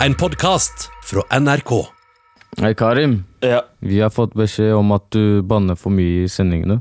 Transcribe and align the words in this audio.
En 0.00 0.14
podkast 0.14 0.90
fra 1.04 1.38
NRK. 1.40 1.70
Hei, 2.60 2.74
Karim. 2.74 3.24
Ja. 3.40 3.62
Vi 3.80 4.00
har 4.00 4.10
fått 4.10 4.34
beskjed 4.34 4.74
om 4.76 4.92
at 4.96 5.08
du 5.12 5.42
banner 5.42 5.76
for 5.78 5.90
mye 5.94 6.24
i 6.24 6.28
sendingene. 6.30 6.78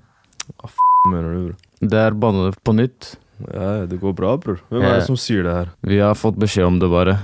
Hva 0.60 0.70
f*** 0.70 0.76
mener 1.10 1.32
du, 1.34 1.40
bror? 1.48 1.56
Det 1.92 2.00
er 2.02 2.18
banne 2.20 2.52
på 2.66 2.76
nytt. 2.76 3.16
Ja, 3.52 3.86
det 3.90 4.00
går 4.02 4.14
bra, 4.16 4.36
bror. 4.42 4.60
Hvem 4.72 4.86
er 4.88 5.00
det 5.00 5.08
som 5.10 5.18
sier 5.20 5.44
det 5.48 5.56
her? 5.58 5.72
Vi 5.88 6.00
har 6.00 6.16
fått 6.20 6.38
beskjed 6.40 6.68
om 6.68 6.80
det, 6.80 6.90
bare. 6.92 7.18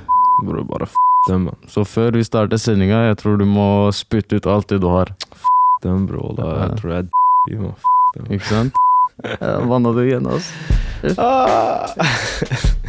Bror, 0.44 0.64
bare 0.68 0.88
f 0.90 0.96
dem, 1.30 1.48
man. 1.50 1.58
Så 1.72 1.86
før 1.88 2.12
vi 2.18 2.24
starter 2.28 2.60
sendinga, 2.60 3.06
jeg 3.12 3.20
tror 3.22 3.38
du 3.40 3.46
må 3.48 3.68
spytte 3.96 4.40
ut 4.42 4.48
alt 4.50 4.72
det 4.74 4.82
du 4.84 4.90
har. 4.92 5.14
F*** 5.36 5.48
Dem, 5.84 6.06
bro. 6.10 6.34
Da, 6.38 6.50
jeg 6.66 6.80
tror 6.82 6.96
jeg 6.96 7.06
er 7.06 7.10
d*** 7.10 7.12
i, 7.52 7.58
man. 7.62 7.76
F 7.78 7.84
dem. 8.18 8.32
Ikke 8.38 8.48
sant? 8.52 8.74
Ja, 9.22 9.60
Banna 9.70 9.92
du 9.94 10.00
igjen, 10.02 10.26
altså? 10.26 10.50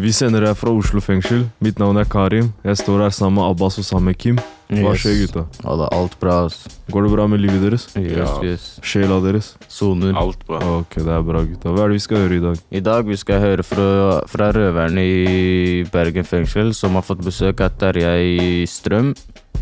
Vi 0.00 0.12
sender 0.16 0.40
deg 0.46 0.56
fra 0.56 0.72
Oslo 0.72 1.00
fengsel. 1.04 1.42
Mitt 1.60 1.80
navn 1.80 1.98
er 2.00 2.06
Karim. 2.08 2.52
Jeg 2.64 2.78
står 2.80 3.02
her 3.04 3.12
sammen 3.12 3.36
med 3.40 3.50
Abbas 3.50 3.76
og 3.80 3.84
sammen 3.84 4.10
med 4.12 4.18
Kim. 4.22 4.38
Hva 4.70 4.92
skjer, 4.94 5.16
gutta? 5.24 5.42
Ja, 5.64 5.74
det 5.80 5.86
er 5.88 5.96
alt 5.96 6.14
bra. 6.22 6.36
ass. 6.46 6.60
Går 6.94 7.04
det 7.04 7.10
bra 7.12 7.26
med 7.28 7.40
livet 7.42 7.60
deres? 7.64 7.88
Yes, 7.98 8.16
Ja. 8.16 8.28
yes. 8.46 8.66
Sjela 8.86 9.18
deres? 9.20 9.56
Soner. 9.68 10.14
Alt 10.16 10.46
bra. 10.46 10.60
Ok, 10.78 10.94
det 11.02 11.10
er 11.10 11.22
bra, 11.26 11.42
gutta. 11.42 11.72
Hva 11.74 11.84
er 11.84 11.88
det 11.90 11.98
vi 11.98 12.04
skal 12.06 12.22
høre 12.22 12.36
i 12.38 12.44
dag? 12.44 12.62
I 12.70 12.80
dag 12.86 13.04
vi 13.10 13.16
skal 13.18 13.40
høre 13.42 13.62
fra, 13.66 13.88
fra 14.30 14.50
røverne 14.54 15.02
i 15.04 15.84
Bergen 15.90 16.24
fengsel, 16.24 16.72
som 16.72 16.94
har 16.94 17.02
fått 17.02 17.24
besøk 17.26 17.60
av 17.60 17.74
Terjei 17.76 18.64
Strøm, 18.70 19.12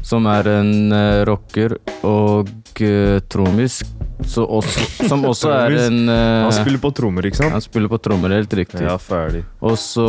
som 0.03 0.27
er 0.31 0.49
en 0.59 0.93
uh, 0.93 1.25
rocker 1.29 1.75
og 2.07 2.49
uh, 2.83 3.19
trommis, 3.31 3.81
så 4.27 4.45
også, 4.45 5.09
som 5.09 5.25
også 5.31 5.51
er 5.55 5.77
en 5.87 5.99
uh, 6.09 6.47
Han 6.47 6.55
spiller 6.57 6.83
på 6.83 6.93
trommer, 6.95 7.29
ikke 7.29 7.41
sant? 7.43 7.55
han 7.55 7.65
spiller 7.65 7.91
på 7.91 8.01
trommer, 8.03 8.35
helt 8.37 8.55
riktig. 8.55 8.85
Ja, 8.87 8.97
ferdig. 9.01 9.45
Og 9.61 9.77
så 9.81 10.09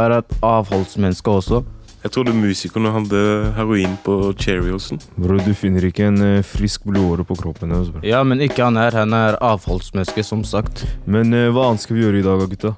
er 0.00 0.20
et 0.20 0.40
avholdsmenneske 0.42 1.30
også. 1.30 1.62
Jeg 2.00 2.14
trodde 2.14 2.32
musikerne 2.32 2.94
hadde 2.94 3.18
heroin 3.58 3.98
på 4.06 4.32
Cheeriosen. 4.40 5.02
Bro, 5.20 5.36
du 5.44 5.52
finner 5.52 5.84
ikke 5.84 6.06
en 6.08 6.40
frisk 6.48 6.86
blodåre 6.88 7.26
på 7.28 7.36
kroppen 7.36 7.74
hennes, 7.74 7.90
bro. 7.92 8.00
Ja, 8.08 8.22
men 8.24 8.40
ikke 8.40 8.64
han 8.64 8.80
her. 8.80 8.96
Han 9.02 9.12
er 9.12 9.36
avholdsmenneske, 9.36 10.24
som 10.24 10.40
sagt. 10.48 10.86
Men 11.04 11.36
hva 11.52 11.68
annet 11.68 11.84
skal 11.84 11.98
vi 11.98 12.06
gjøre 12.06 12.22
i 12.22 12.24
dag, 12.24 12.46
gutta? 12.54 12.72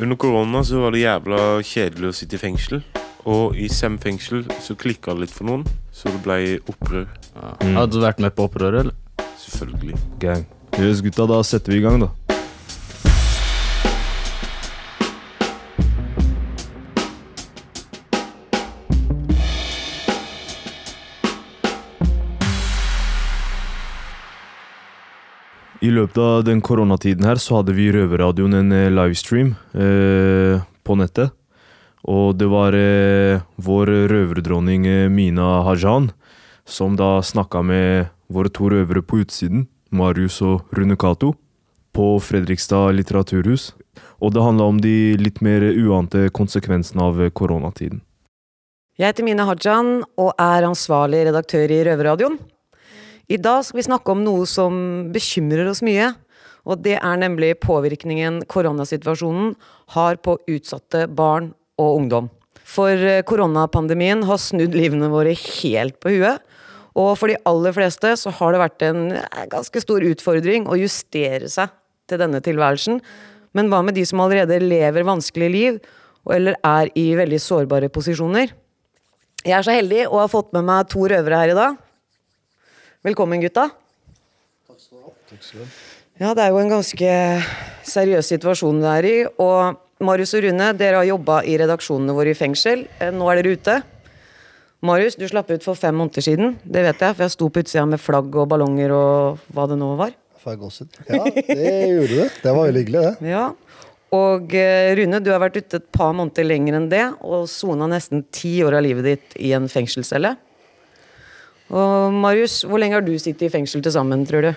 Under 0.00 0.16
korona 0.16 0.64
så 0.64 0.80
var 0.80 0.96
det 0.96 1.04
jævla 1.04 1.42
kjedelig 1.60 2.08
å 2.08 2.16
sitte 2.16 2.38
i 2.38 2.40
fengsel. 2.40 2.80
Og 3.24 3.56
i 3.56 3.70
Sem 3.72 3.96
fengsel 4.00 4.44
så 4.60 4.76
klikka 4.76 5.14
det 5.14 5.26
litt 5.26 5.32
for 5.32 5.48
noen, 5.48 5.64
så 5.94 6.12
det 6.12 6.20
ble 6.26 6.58
opprør. 6.68 7.08
Ja. 7.32 7.54
Mm. 7.62 7.78
Hadde 7.78 7.96
du 7.96 8.04
vært 8.04 8.20
med 8.20 8.36
på 8.36 8.48
opprøret, 8.48 8.84
eller? 8.84 9.28
Selvfølgelig. 9.40 9.96
Gang. 10.20 10.44
Yes, 10.76 11.00
gutta, 11.04 11.28
da 11.30 11.40
setter 11.46 11.72
vi 11.72 11.80
i 11.80 11.84
gang, 11.84 12.04
da. 12.04 12.12
I 25.84 25.90
løpet 25.92 26.16
av 26.16 26.44
den 26.46 26.62
koronatiden 26.64 27.26
her 27.28 27.36
så 27.40 27.58
hadde 27.58 27.74
vi 27.76 27.90
i 27.90 27.92
Røverradioen 27.92 28.56
en 28.56 28.72
eh, 28.72 28.92
livestream 28.92 29.50
eh, 29.76 30.62
på 30.84 30.96
nettet. 30.96 31.34
Og 32.04 32.36
det 32.36 32.50
var 32.52 32.76
eh, 32.76 33.40
vår 33.56 33.90
røverdronning 34.12 34.86
eh, 34.86 35.08
Mina 35.08 35.62
Hajan 35.64 36.10
som 36.64 36.96
da 36.96 37.22
snakka 37.22 37.62
med 37.62 38.10
våre 38.32 38.48
to 38.52 38.68
røvere 38.72 39.02
på 39.04 39.20
utsiden, 39.22 39.66
Marius 39.92 40.40
og 40.44 40.64
Rune 40.74 40.96
Cato, 40.96 41.34
på 41.94 42.16
Fredrikstad 42.20 42.96
litteraturhus. 42.96 43.72
Og 44.20 44.32
det 44.34 44.42
handla 44.42 44.66
om 44.72 44.80
de 44.80 45.14
litt 45.20 45.40
mer 45.44 45.62
uante 45.62 46.28
konsekvensene 46.34 47.04
av 47.04 47.22
eh, 47.22 47.32
koronatiden. 47.32 48.02
Jeg 48.94 49.10
heter 49.10 49.26
Mina 49.26 49.46
Hajan 49.48 50.04
og 50.20 50.36
er 50.38 50.68
ansvarlig 50.68 51.24
redaktør 51.28 51.72
i 51.72 51.80
Røverradioen. 51.88 52.38
I 53.26 53.40
dag 53.40 53.64
skal 53.64 53.80
vi 53.80 53.88
snakke 53.88 54.12
om 54.12 54.20
noe 54.22 54.44
som 54.46 54.76
bekymrer 55.12 55.66
oss 55.70 55.80
mye. 55.82 56.12
Og 56.64 56.80
det 56.84 56.96
er 56.96 57.16
nemlig 57.20 57.56
påvirkningen 57.60 58.42
koronasituasjonen 58.48 59.52
har 59.96 60.16
på 60.24 60.38
utsatte 60.48 61.04
barn 61.12 61.50
og 61.80 62.00
ungdom. 62.00 62.30
For 62.64 62.90
eh, 62.90 63.22
koronapandemien 63.26 64.24
har 64.26 64.40
snudd 64.40 64.74
livene 64.76 65.10
våre 65.12 65.34
helt 65.36 65.98
på 66.02 66.14
huet. 66.16 66.42
Og 66.94 67.16
for 67.18 67.30
de 67.30 67.38
aller 67.48 67.74
fleste 67.74 68.12
så 68.20 68.32
har 68.38 68.54
det 68.54 68.62
vært 68.62 68.86
en 68.86 69.04
eh, 69.18 69.46
ganske 69.52 69.82
stor 69.82 70.04
utfordring 70.06 70.68
å 70.70 70.78
justere 70.78 71.50
seg 71.50 71.72
til 72.10 72.20
denne 72.20 72.40
tilværelsen. 72.44 73.00
Men 73.54 73.70
hva 73.70 73.82
med 73.86 73.98
de 73.98 74.04
som 74.08 74.22
allerede 74.24 74.60
lever 74.62 75.06
vanskelige 75.06 75.54
liv, 75.54 75.78
eller 76.30 76.56
er 76.64 76.90
i 76.98 77.10
veldig 77.18 77.40
sårbare 77.42 77.90
posisjoner? 77.92 78.54
Jeg 79.44 79.56
er 79.58 79.66
så 79.66 79.74
heldig 79.76 80.06
å 80.08 80.22
ha 80.22 80.28
fått 80.30 80.54
med 80.56 80.64
meg 80.66 80.88
to 80.92 81.04
røvere 81.10 81.40
her 81.42 81.52
i 81.52 81.58
dag. 81.58 81.80
Velkommen, 83.04 83.42
gutta. 83.44 83.68
Takk 84.64 84.80
skal 84.80 85.60
du 85.60 85.66
ha. 85.66 85.72
Ja, 86.14 86.30
det 86.30 86.44
er 86.44 86.52
jo 86.54 86.60
en 86.62 86.70
ganske 86.70 87.14
seriøs 87.84 88.28
situasjon 88.30 88.78
det 88.80 88.92
er 89.00 89.08
i. 89.08 89.16
Og 89.42 89.83
Marius 90.02 90.34
og 90.34 90.42
Rune, 90.42 90.72
dere 90.74 90.98
har 90.98 91.06
jobba 91.06 91.42
i 91.46 91.54
redaksjonene 91.60 92.14
våre 92.16 92.32
i 92.32 92.38
fengsel. 92.38 92.86
Eh, 92.98 93.12
Nå 93.14 93.28
er 93.30 93.40
dere 93.40 93.54
ute. 93.54 93.76
Marius, 94.84 95.14
du 95.16 95.24
slapp 95.30 95.48
ut 95.54 95.64
for 95.64 95.78
fem 95.78 95.94
måneder 95.96 96.24
siden. 96.26 96.56
Det 96.64 96.82
vet 96.84 97.00
jeg, 97.00 97.14
for 97.14 97.24
jeg 97.24 97.32
sto 97.32 97.48
på 97.48 97.62
utsida 97.62 97.86
med 97.88 98.02
flagg 98.02 98.34
og 98.36 98.48
ballonger 98.50 98.92
og 98.92 99.44
hva 99.54 99.68
det 99.70 99.78
nå 99.80 99.94
var. 100.00 100.12
Ja, 101.08 101.22
det 101.24 101.70
gjorde 101.94 102.18
du. 102.18 102.40
Det 102.42 102.52
var 102.52 102.66
veldig 102.66 102.82
hyggelig, 102.82 103.04
det. 103.06 103.30
Ja. 103.30 103.44
Og 104.14 104.52
eh, 104.58 104.90
Rune, 104.98 105.20
du 105.24 105.30
har 105.32 105.40
vært 105.42 105.56
ute 105.62 105.80
et 105.80 105.86
par 105.94 106.12
måneder 106.14 106.46
lenger 106.46 106.76
enn 106.78 106.90
det, 106.92 107.04
og 107.24 107.46
sona 107.50 107.88
nesten 107.90 108.26
ti 108.34 108.58
år 108.66 108.76
av 108.78 108.84
livet 108.84 109.08
ditt 109.08 109.38
i 109.40 109.54
en 109.56 109.70
fengselscelle. 109.72 110.34
Og 111.74 112.12
Marius, 112.12 112.60
hvor 112.68 112.82
lenge 112.82 112.98
har 112.98 113.06
du 113.06 113.14
sittet 113.16 113.48
i 113.48 113.54
fengsel 113.54 113.82
til 113.82 113.94
sammen, 113.94 114.26
tror 114.28 114.44
du? 114.50 114.52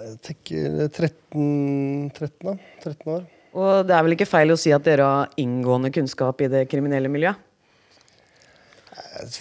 Jeg 0.00 0.16
tenker 0.26 0.80
13, 0.88 2.08
13, 2.16 2.32
da. 2.48 2.56
13 2.86 3.12
år. 3.18 3.28
Og 3.56 3.86
det 3.86 3.94
er 3.96 4.04
vel 4.06 4.14
ikke 4.14 4.28
feil 4.30 4.54
å 4.54 4.58
si 4.60 4.72
at 4.74 4.84
dere 4.86 5.06
har 5.06 5.40
inngående 5.40 5.90
kunnskap 5.94 6.42
i 6.44 6.50
det 6.52 6.66
kriminelle 6.70 7.10
miljøet? 7.10 7.48
Jeg 8.90 9.32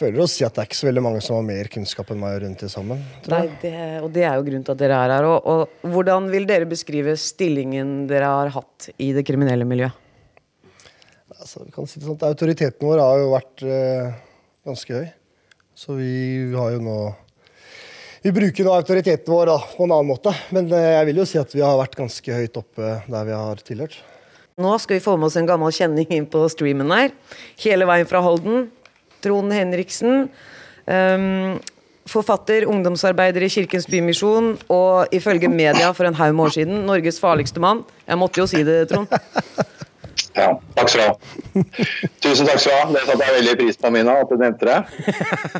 Føler 0.00 0.22
å 0.24 0.28
si 0.32 0.46
at 0.46 0.54
det 0.56 0.62
er 0.62 0.68
ikke 0.70 0.78
så 0.78 0.86
veldig 0.88 1.02
mange 1.04 1.20
som 1.20 1.36
har 1.36 1.42
mer 1.44 1.68
kunnskap 1.68 2.08
enn 2.12 2.20
meg 2.22 2.38
rundt 2.40 2.62
det 2.64 2.70
sammen. 2.72 3.02
Nei, 3.28 3.42
det, 3.60 3.72
og 4.00 4.06
det 4.14 4.22
er 4.24 4.38
jo 4.38 4.46
grunnen 4.46 4.62
til 4.64 4.72
at 4.72 4.80
dere 4.80 4.96
er 4.96 5.12
her. 5.12 5.26
Og, 5.28 5.44
og 5.44 5.90
hvordan 5.92 6.30
vil 6.32 6.46
dere 6.48 6.68
beskrive 6.70 7.12
stillingen 7.20 8.06
dere 8.08 8.30
har 8.32 8.52
hatt 8.54 8.88
i 8.96 9.10
det 9.12 9.26
kriminelle 9.28 9.66
miljøet? 9.68 9.92
Altså, 11.36 11.66
vi 11.66 11.74
kan 11.74 11.88
si 11.88 12.00
det 12.00 12.08
sånn 12.08 12.16
at 12.16 12.24
Autoriteten 12.30 12.88
vår 12.88 13.02
har 13.04 13.20
jo 13.20 13.28
vært 13.34 13.66
eh, 13.76 14.16
ganske 14.70 15.02
høy. 15.02 15.12
Så 15.76 15.98
vi 16.00 16.14
har 16.56 16.72
jo 16.78 16.80
nå 16.84 16.96
Vi 18.22 18.32
bruker 18.36 18.66
nå 18.66 18.72
autoriteten 18.76 19.32
vår 19.32 19.48
da, 19.48 19.56
på 19.76 19.86
en 19.86 19.94
annen 19.94 20.10
måte. 20.10 20.32
Men 20.52 20.68
eh, 20.76 20.90
jeg 20.98 21.08
vil 21.08 21.22
jo 21.22 21.28
si 21.28 21.40
at 21.40 21.54
vi 21.56 21.64
har 21.64 21.78
vært 21.80 21.96
ganske 21.96 22.36
høyt 22.36 22.58
oppe 22.60 22.98
der 23.08 23.28
vi 23.28 23.36
har 23.36 23.62
tilhørt. 23.64 23.96
Nå 24.60 24.74
skal 24.82 24.98
vi 24.98 25.04
få 25.04 25.16
med 25.16 25.30
oss 25.30 25.38
en 25.40 25.48
gammel 25.48 25.72
kjenning 25.72 26.10
inn 26.12 26.28
på 26.28 26.44
streamen 26.52 26.92
her. 26.92 27.14
Hele 27.64 27.88
veien 27.88 28.08
fra 28.10 28.20
Holden. 28.24 28.68
Trond 29.24 29.52
Henriksen. 29.56 30.28
Um, 30.84 31.56
forfatter, 32.10 32.66
ungdomsarbeider 32.68 33.44
i 33.46 33.50
Kirkens 33.52 33.86
Bymisjon 33.88 34.54
og 34.72 35.12
ifølge 35.14 35.48
media 35.52 35.92
for 35.96 36.08
en 36.08 36.16
haug 36.18 36.34
med 36.34 36.48
år 36.48 36.56
siden 36.56 36.86
Norges 36.88 37.20
farligste 37.22 37.62
mann. 37.62 37.84
Jeg 38.04 38.20
måtte 38.20 38.42
jo 38.42 38.48
si 38.50 38.64
det, 38.66 38.82
Trond. 38.90 39.08
Ja, 40.36 40.54
takk 40.76 40.90
skal 40.92 41.00
du 41.00 41.06
ha. 41.06 41.68
Tusen 42.20 42.48
takk 42.48 42.60
skal 42.60 42.72
du 42.72 42.76
ha. 42.76 42.88
Det 42.96 43.04
satte 43.06 43.28
jeg 43.28 43.36
veldig 43.38 43.60
pris 43.62 43.80
på, 43.80 43.92
Mina, 43.96 44.20
at 44.24 44.32
du 44.32 44.40
nevnte 44.40 44.68
det. 44.68 44.80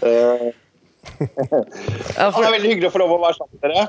Eh, 0.04 0.50
Ja, 2.18 2.30
for, 2.30 2.40
det 2.42 2.48
er 2.48 2.56
veldig 2.56 2.72
hyggelig 2.74 2.90
å 2.90 2.94
få 2.94 3.02
lov 3.02 3.14
å 3.16 3.20
være 3.22 3.38
sammen 3.38 3.56
med 3.56 3.70
dere. 3.70 3.84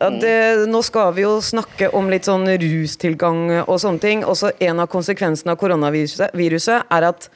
ja, 0.00 0.08
det, 0.22 0.34
nå 0.70 0.80
skal 0.86 1.14
vi 1.16 1.24
jo 1.24 1.36
snakke 1.44 1.90
om 1.96 2.10
litt 2.12 2.28
sånn 2.28 2.48
rustilgang 2.62 3.44
og 3.66 3.76
sånne 3.82 4.02
ting. 4.02 4.24
Også 4.28 4.52
en 4.60 4.82
av 4.82 4.90
konsekvensene 4.92 5.54
av 5.54 5.60
koronaviruset 5.60 6.92
er 6.92 7.08
at 7.08 7.30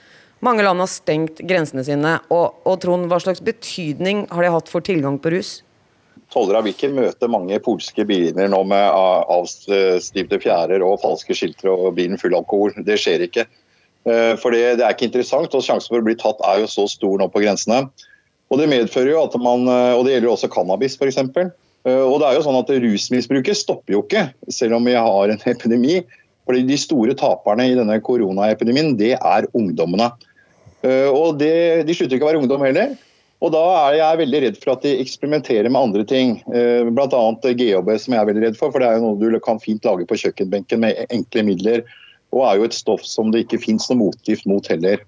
mange 0.45 0.65
land 0.67 0.83
har 0.83 0.91
stengt 0.93 1.41
grensene 1.49 1.85
sine. 1.87 2.19
Og, 2.35 2.59
og 2.69 2.81
Trond, 2.83 3.09
hva 3.09 3.21
slags 3.23 3.41
betydning 3.45 4.27
har 4.33 4.45
det 4.45 4.53
hatt 4.53 4.73
for 4.73 4.85
tilgang 4.85 5.17
på 5.23 5.33
rus? 5.33 5.59
Tollere 6.33 6.61
av 6.61 6.67
Viken 6.67 6.97
møter 6.97 7.31
mange 7.31 7.61
polske 7.63 8.05
biler 8.09 8.49
nå 8.51 8.61
med 8.67 8.85
avstivte 9.31 10.41
fjærer 10.43 10.83
og 10.83 10.99
falske 11.03 11.37
skilter 11.37 11.71
og 11.73 11.93
bilen 11.99 12.19
full 12.21 12.35
av 12.35 12.43
alkohol. 12.43 12.75
Det 12.87 12.97
skjer 13.01 13.29
ikke. 13.29 13.47
Eh, 14.09 14.33
For 14.41 14.53
det, 14.53 14.81
det 14.81 14.87
er 14.87 14.97
ikke 14.97 15.09
interessant, 15.09 15.55
og 15.55 15.65
sjansen 15.65 15.93
for 15.93 16.03
å 16.03 16.09
bli 16.09 16.17
tatt 16.21 16.43
er 16.49 16.65
jo 16.65 16.71
så 16.71 16.89
stor 16.91 17.21
nå 17.21 17.29
på 17.33 17.45
grensene. 17.45 17.87
Og 18.55 18.61
Det 18.63 18.71
medfører 18.71 19.11
jo 19.11 19.23
at 19.27 19.35
man, 19.43 19.67
eh, 19.67 19.93
og 19.99 20.07
det 20.07 20.15
gjelder 20.15 20.31
også 20.31 20.53
cannabis 20.55 20.95
f.eks. 20.95 21.19
Og 21.85 22.15
det 22.17 22.27
er 22.31 22.39
jo 22.39 22.45
sånn 22.47 22.57
at 22.57 22.71
Rusmisbruket 22.81 23.59
stopper 23.61 23.93
jo 23.93 23.99
ikke, 24.07 24.29
selv 24.49 24.79
om 24.79 24.87
vi 24.89 24.95
har 24.97 25.29
en 25.29 25.43
epidemi. 25.53 25.99
Fordi 26.47 26.63
De 26.69 26.77
store 26.81 27.17
taperne 27.19 27.67
i 27.71 27.75
denne 27.77 27.99
koronaepidemien, 28.05 28.95
det 29.01 29.15
er 29.17 29.49
ungdommene. 29.57 30.13
Eh, 30.85 31.09
Og 31.09 31.39
det, 31.41 31.87
De 31.89 31.97
slutter 31.97 32.17
ikke 32.19 32.29
å 32.29 32.33
være 32.33 32.45
ungdom 32.45 32.65
heller. 32.65 32.95
Og 33.45 33.53
Da 33.53 33.65
er 33.91 33.99
jeg 33.99 34.21
veldig 34.23 34.41
redd 34.47 34.61
for 34.63 34.73
at 34.73 34.85
de 34.87 34.95
eksperimenterer 35.03 35.69
med 35.69 35.81
andre 35.81 36.05
ting. 36.09 36.39
Eh, 36.55 36.87
Bl.a. 36.89 37.25
GHB, 37.43 37.91
som 38.01 38.17
jeg 38.17 38.21
er 38.21 38.31
veldig 38.31 38.47
redd 38.47 38.57
for. 38.61 38.73
For 38.73 38.81
det 38.81 38.89
er 38.89 39.01
jo 39.01 39.11
noe 39.11 39.21
du 39.21 39.41
kan 39.45 39.61
fint 39.61 39.85
lage 39.85 40.07
på 40.09 40.21
kjøkkenbenken 40.21 40.81
med 40.85 41.05
enkle 41.11 41.45
midler. 41.51 41.85
og 42.35 42.43
er 42.49 42.57
jo 42.59 42.65
et 42.67 42.75
stoff 42.75 43.05
som 43.07 43.29
det 43.31 43.45
ikke 43.45 43.61
fins 43.63 43.85
noe 43.87 44.01
motgift 44.09 44.47
mot 44.51 44.67
heller. 44.67 44.99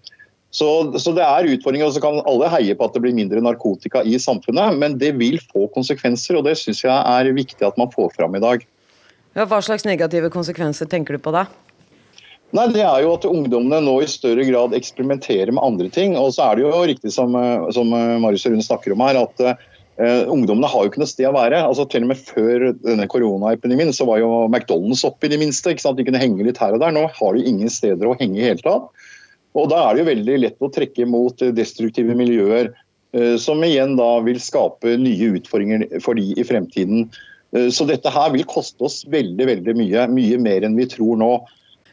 Så, 0.57 0.69
så, 0.97 1.13
det 1.13 1.25
er 1.25 1.51
utfordringer, 1.53 1.91
og 1.91 1.93
så 1.93 2.01
kan 2.01 2.23
alle 2.25 2.49
heie 2.55 2.77
på 2.79 2.87
at 2.87 2.95
det 2.97 3.03
blir 3.05 3.17
mindre 3.17 3.43
narkotika 3.45 4.01
i 4.09 4.17
samfunnet, 4.23 4.79
men 4.81 4.97
det 4.97 5.13
vil 5.21 5.37
få 5.53 5.67
konsekvenser, 5.75 6.39
og 6.39 6.47
det 6.47 6.55
syns 6.57 6.81
jeg 6.87 6.97
er 6.97 7.37
viktig 7.37 7.67
at 7.67 7.77
man 7.77 7.93
får 7.93 8.15
fram 8.17 8.39
i 8.39 8.41
dag. 8.41 8.65
Ja, 9.37 9.45
hva 9.45 9.61
slags 9.61 9.85
negative 9.85 10.31
konsekvenser 10.33 10.89
tenker 10.89 11.19
du 11.19 11.21
på 11.21 11.35
da? 11.35 11.45
Nei, 12.57 12.69
det 12.73 12.85
er 12.87 13.03
jo 13.05 13.13
at 13.17 13.27
Ungdommene 13.29 13.83
nå 13.85 13.99
i 14.01 14.09
større 14.09 14.47
grad 14.49 14.75
eksperimenterer 14.79 15.51
med 15.53 15.65
andre 15.67 15.91
ting. 15.93 16.15
Og 16.17 16.31
så 16.37 16.47
er 16.47 16.57
det 16.57 16.65
jo 16.65 16.85
riktig 16.89 17.13
som, 17.13 17.35
som 17.75 17.91
Marius 17.91 18.47
Rune 18.49 18.65
snakker 18.65 18.95
om 18.95 19.03
her, 19.05 19.19
at 19.27 19.43
uh, 19.45 20.23
ungdommene 20.33 20.71
har 20.73 20.87
jo 20.87 20.93
ikke 20.93 21.03
noe 21.03 21.11
sted 21.11 21.29
å 21.29 21.35
være. 21.37 21.61
Altså 21.67 21.85
Til 21.91 22.07
og 22.07 22.13
med 22.15 22.23
før 22.23 22.71
denne 22.87 23.09
koronaepidemien 23.13 23.93
så 23.97 24.07
var 24.09 24.23
jo 24.23 24.31
McDonald's 24.47 25.05
oppe 25.05 25.29
i 25.29 25.35
det 25.35 25.41
minste. 25.43 25.75
ikke 25.75 25.85
sant? 25.85 26.01
De 26.01 26.07
kunne 26.07 26.23
henge 26.23 26.47
litt 26.47 26.63
her 26.63 26.79
og 26.79 26.81
der. 26.81 26.95
Nå 26.97 27.05
har 27.19 27.37
de 27.37 27.45
ingen 27.51 27.73
steder 27.73 28.09
å 28.09 28.17
henge 28.17 28.41
i 28.41 28.47
hele 28.47 28.63
tatt. 28.63 28.89
Og 29.57 29.71
Da 29.73 29.83
er 29.87 29.95
det 29.95 30.03
jo 30.03 30.11
veldig 30.11 30.41
lett 30.43 30.65
å 30.65 30.73
trekke 30.73 31.07
mot 31.09 31.47
destruktive 31.57 32.17
miljøer, 32.19 32.73
uh, 33.17 33.37
som 33.41 33.65
igjen 33.65 33.97
da 33.99 34.11
vil 34.27 34.41
skape 34.43 34.97
nye 35.01 35.31
utfordringer 35.39 35.87
for 36.05 36.19
de 36.19 36.35
i 36.37 36.45
fremtiden. 36.45 37.07
Uh, 37.57 37.69
så 37.73 37.89
dette 37.89 38.13
her 38.13 38.35
vil 38.37 38.45
koste 38.49 38.85
oss 38.85 39.01
veldig, 39.09 39.49
veldig 39.53 39.77
mye. 39.79 40.09
Mye 40.13 40.43
mer 40.43 40.69
enn 40.69 40.77
vi 40.77 40.89
tror 40.93 41.17
nå. 41.21 41.33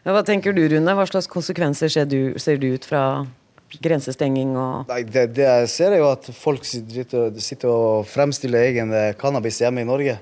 Hva 0.03 0.25
tenker 0.27 0.51
du, 0.51 0.65
Rune? 0.67 0.97
Hva 0.97 1.07
slags 1.07 1.29
konsekvenser 1.31 1.91
ser 1.91 2.09
du, 2.11 2.35
ser 2.41 2.59
du 2.59 2.73
ut 2.75 2.83
fra 2.83 3.23
grensestenging 3.81 4.53
og 4.59 4.91
Nei, 4.91 5.01
det, 5.07 5.29
det, 5.37 5.45
jeg 5.47 5.71
ser, 5.71 5.95
er 5.95 6.03
jo 6.03 6.11
at 6.11 6.27
folk 6.35 6.67
sitter, 6.67 7.31
sitter 7.41 7.71
og 7.71 8.09
fremstiller 8.09 8.67
egen 8.67 8.93
eh, 8.93 9.13
cannabis 9.19 9.61
hjemme 9.63 9.81
i 9.81 9.87
Norge. 9.87 10.17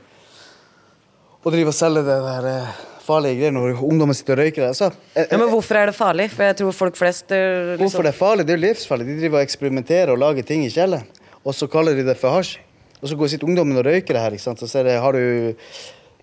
Og 1.41 1.49
driver 1.49 1.73
og 1.73 1.75
selger 1.75 2.05
det 2.05 2.19
der 2.27 2.49
eh, 2.51 2.79
farlige 3.11 3.37
greier 3.41 3.55
når 3.55 3.83
ungdommen 3.85 4.17
sitter 4.17 4.39
og 4.39 4.45
røyker. 4.45 4.67
Altså, 4.71 4.91
ja, 5.13 5.27
men 5.37 5.49
hvorfor 5.51 5.77
er 5.77 5.91
det 5.91 5.95
farlig? 5.99 6.29
For 6.33 6.47
jeg 6.47 6.59
tror 6.63 6.75
folk 6.81 6.99
flest 6.99 7.27
liksom... 7.29 7.85
Hvorfor 7.85 8.07
det 8.07 8.13
er 8.15 8.19
farlig? 8.23 8.47
Det 8.47 8.55
er 8.55 8.61
jo 8.61 8.65
livsfarlig. 8.65 9.07
De 9.11 9.21
driver 9.21 9.41
og 9.41 9.47
eksperimenterer 9.47 10.13
og 10.15 10.21
lager 10.23 10.47
ting 10.47 10.65
i 10.65 10.73
kjelleren. 10.73 11.07
Og 11.41 11.57
så 11.57 11.67
kaller 11.71 11.97
de 11.97 12.05
det 12.07 12.17
for 12.21 12.37
hasj. 12.37 12.59
Og 13.01 13.09
så 13.09 13.17
går 13.17 13.31
sitter 13.33 13.49
ungdommen 13.49 13.79
og 13.81 13.85
røyker 13.87 14.13
det 14.13 14.21
her. 14.21 14.35
ikke 14.37 14.45
sant? 14.45 14.61
Så 14.61 14.69
ser 14.69 14.85
det, 14.85 14.99
har 15.01 15.17
du 15.17 15.53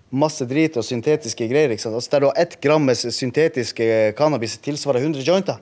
masse 0.09 0.45
drit 0.47 0.77
og 0.79 0.85
syntetiske 0.85 1.47
greier. 1.51 1.73
ikke 1.75 1.83
sant? 1.83 1.97
Altså, 1.99 2.13
der 2.13 2.23
du 2.23 2.29
har 2.29 2.39
ett 2.39 2.55
gram 2.63 2.85
med 2.87 2.95
syntetiske 2.97 4.13
cannabis 4.17 4.57
tilsvarer 4.63 5.03
100 5.03 5.25
jointer. 5.27 5.59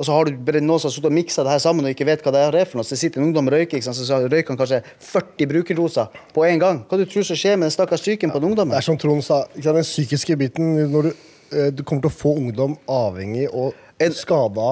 Og 0.00 0.06
så 0.08 0.14
har 0.16 0.24
du 0.24 0.36
bare 0.40 0.62
noen 0.64 0.80
som 0.80 0.88
har 0.88 1.10
og 1.10 1.12
miksa 1.12 1.42
det 1.44 1.52
her 1.52 1.60
sammen 1.60 1.84
og 1.84 1.92
ikke 1.92 2.06
vet 2.08 2.22
hva 2.24 2.32
det 2.32 2.40
er 2.48 2.68
for 2.68 2.80
noe. 2.80 2.88
Så 2.88 2.96
sitter 2.96 3.20
en 3.20 3.26
ungdom 3.28 3.50
og 3.50 3.52
røyker, 3.52 3.76
ikke 3.76 3.84
sant? 3.84 3.98
så 4.00 4.20
røyker 4.24 4.54
han 4.54 4.60
kanskje 4.60 4.78
40 5.10 5.50
brukerdoser 5.50 6.22
på 6.32 6.46
en 6.48 6.62
gang. 6.62 6.78
Hva 6.88 6.96
du 6.96 7.04
tror 7.04 7.26
som 7.28 7.36
skjer 7.36 7.58
med 7.58 7.68
den 7.68 7.74
stakkars 7.74 8.00
psyken 8.00 8.32
på 8.32 8.40
den 8.40 8.48
ungdommen? 8.48 8.72
Det 8.72 8.80
er 8.80 8.86
som 8.86 8.96
Trond 9.00 9.26
sa, 9.26 9.42
den 9.52 9.84
psykiske 9.84 10.38
biten 10.40 10.72
når 10.88 11.10
du, 11.10 11.26
eh, 11.52 11.68
du 11.68 11.84
kommer 11.84 12.06
til 12.06 12.12
å 12.14 12.16
få 12.16 12.32
ungdom 12.40 12.78
avhengig 12.88 13.50
og 13.52 13.76
skada 14.16 14.70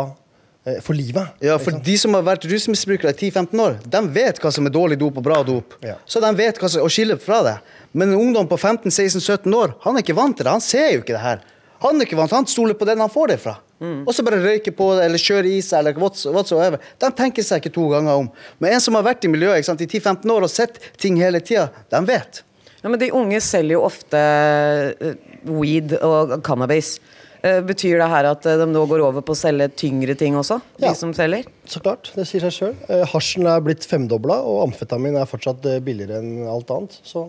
eh, 0.64 0.80
for 0.80 0.96
livet. 0.96 1.36
Ja, 1.44 1.58
for 1.60 1.76
de 1.76 1.98
som 2.00 2.16
har 2.16 2.24
vært 2.24 2.48
rusmisbrukere 2.48 3.12
i 3.12 3.28
10-15 3.28 3.64
år, 3.66 3.78
de 3.84 4.02
vet 4.16 4.40
hva 4.40 4.54
som 4.54 4.64
er 4.64 4.72
dårlig 4.72 4.96
dop 5.04 5.20
og 5.20 5.28
bra 5.28 5.42
dop. 5.44 5.76
Ja. 5.84 5.98
Så 6.08 6.24
de 6.24 6.32
vet 6.40 6.56
hva 6.56 6.72
som, 6.72 6.88
å 6.88 6.88
skille 6.88 7.20
fra 7.20 7.42
det. 7.44 7.58
Men 7.92 8.14
en 8.14 8.24
ungdom 8.30 8.48
på 8.48 8.56
15-16-17 8.56 9.60
år 9.60 9.76
han 9.84 10.00
er 10.00 10.08
ikke 10.08 10.16
vant 10.16 10.40
til 10.40 10.48
det. 10.48 10.56
Han 10.56 10.64
ser 10.64 10.94
jo 10.94 11.04
ikke 11.04 11.18
det 11.18 11.24
her. 11.26 11.46
Han 11.84 11.98
er 11.98 12.08
ikke 12.08 12.18
vant, 12.18 12.34
han 12.34 12.48
stoler 12.50 12.74
på 12.78 12.86
den 12.88 13.02
han 13.02 13.12
får 13.12 13.32
det 13.32 13.38
fra. 13.42 13.58
Mm. 13.78 14.02
Og 14.08 14.14
så 14.14 14.24
bare 14.26 14.40
røyker 14.42 14.74
på 14.74 14.90
det, 14.98 15.04
eller 15.06 15.22
kjører 15.22 15.50
i 15.52 15.60
seg, 15.62 15.78
eller 15.80 15.98
whatsoever. 16.34 16.82
De 16.98 17.10
tenker 17.14 17.46
seg 17.46 17.62
ikke 17.62 17.74
to 17.76 17.86
ganger 17.92 18.24
om. 18.24 18.30
Men 18.58 18.74
en 18.74 18.82
som 18.82 18.98
har 18.98 19.06
vært 19.06 19.26
i 19.28 19.30
miljøet 19.30 19.66
sant, 19.66 19.82
i 19.84 19.86
10-15 19.86 20.34
år 20.34 20.46
og 20.46 20.52
sett 20.52 20.80
ting 20.98 21.20
hele 21.22 21.42
tida, 21.44 21.68
de 21.94 22.02
vet. 22.08 22.42
Ja, 22.80 22.90
men 22.90 22.98
De 23.00 23.12
unge 23.14 23.40
selger 23.42 23.78
jo 23.78 23.84
ofte 23.86 24.18
uh, 24.18 25.14
weed 25.46 25.94
og 26.02 26.38
cannabis. 26.46 26.96
Uh, 27.38 27.60
betyr 27.62 28.00
det 28.02 28.10
her 28.10 28.26
at 28.32 28.46
uh, 28.46 28.56
de 28.58 28.66
nå 28.70 28.84
går 28.90 29.02
over 29.06 29.22
på 29.26 29.34
å 29.34 29.38
selge 29.38 29.70
tyngre 29.78 30.14
ting 30.18 30.38
også? 30.38 30.58
Ja, 30.78 30.88
de 30.88 30.94
som 30.98 31.14
selger? 31.14 31.46
så 31.68 31.82
klart. 31.84 32.10
Det 32.16 32.24
sier 32.26 32.42
seg 32.46 32.54
sjøl. 32.54 33.02
Hasjen 33.12 33.46
er 33.50 33.62
blitt 33.62 33.86
femdobla, 33.86 34.40
og 34.42 34.62
amfetamin 34.68 35.18
er 35.20 35.28
fortsatt 35.30 35.66
billigere 35.86 36.22
enn 36.22 36.46
alt 36.50 36.70
annet. 36.74 36.98
Så, 37.06 37.28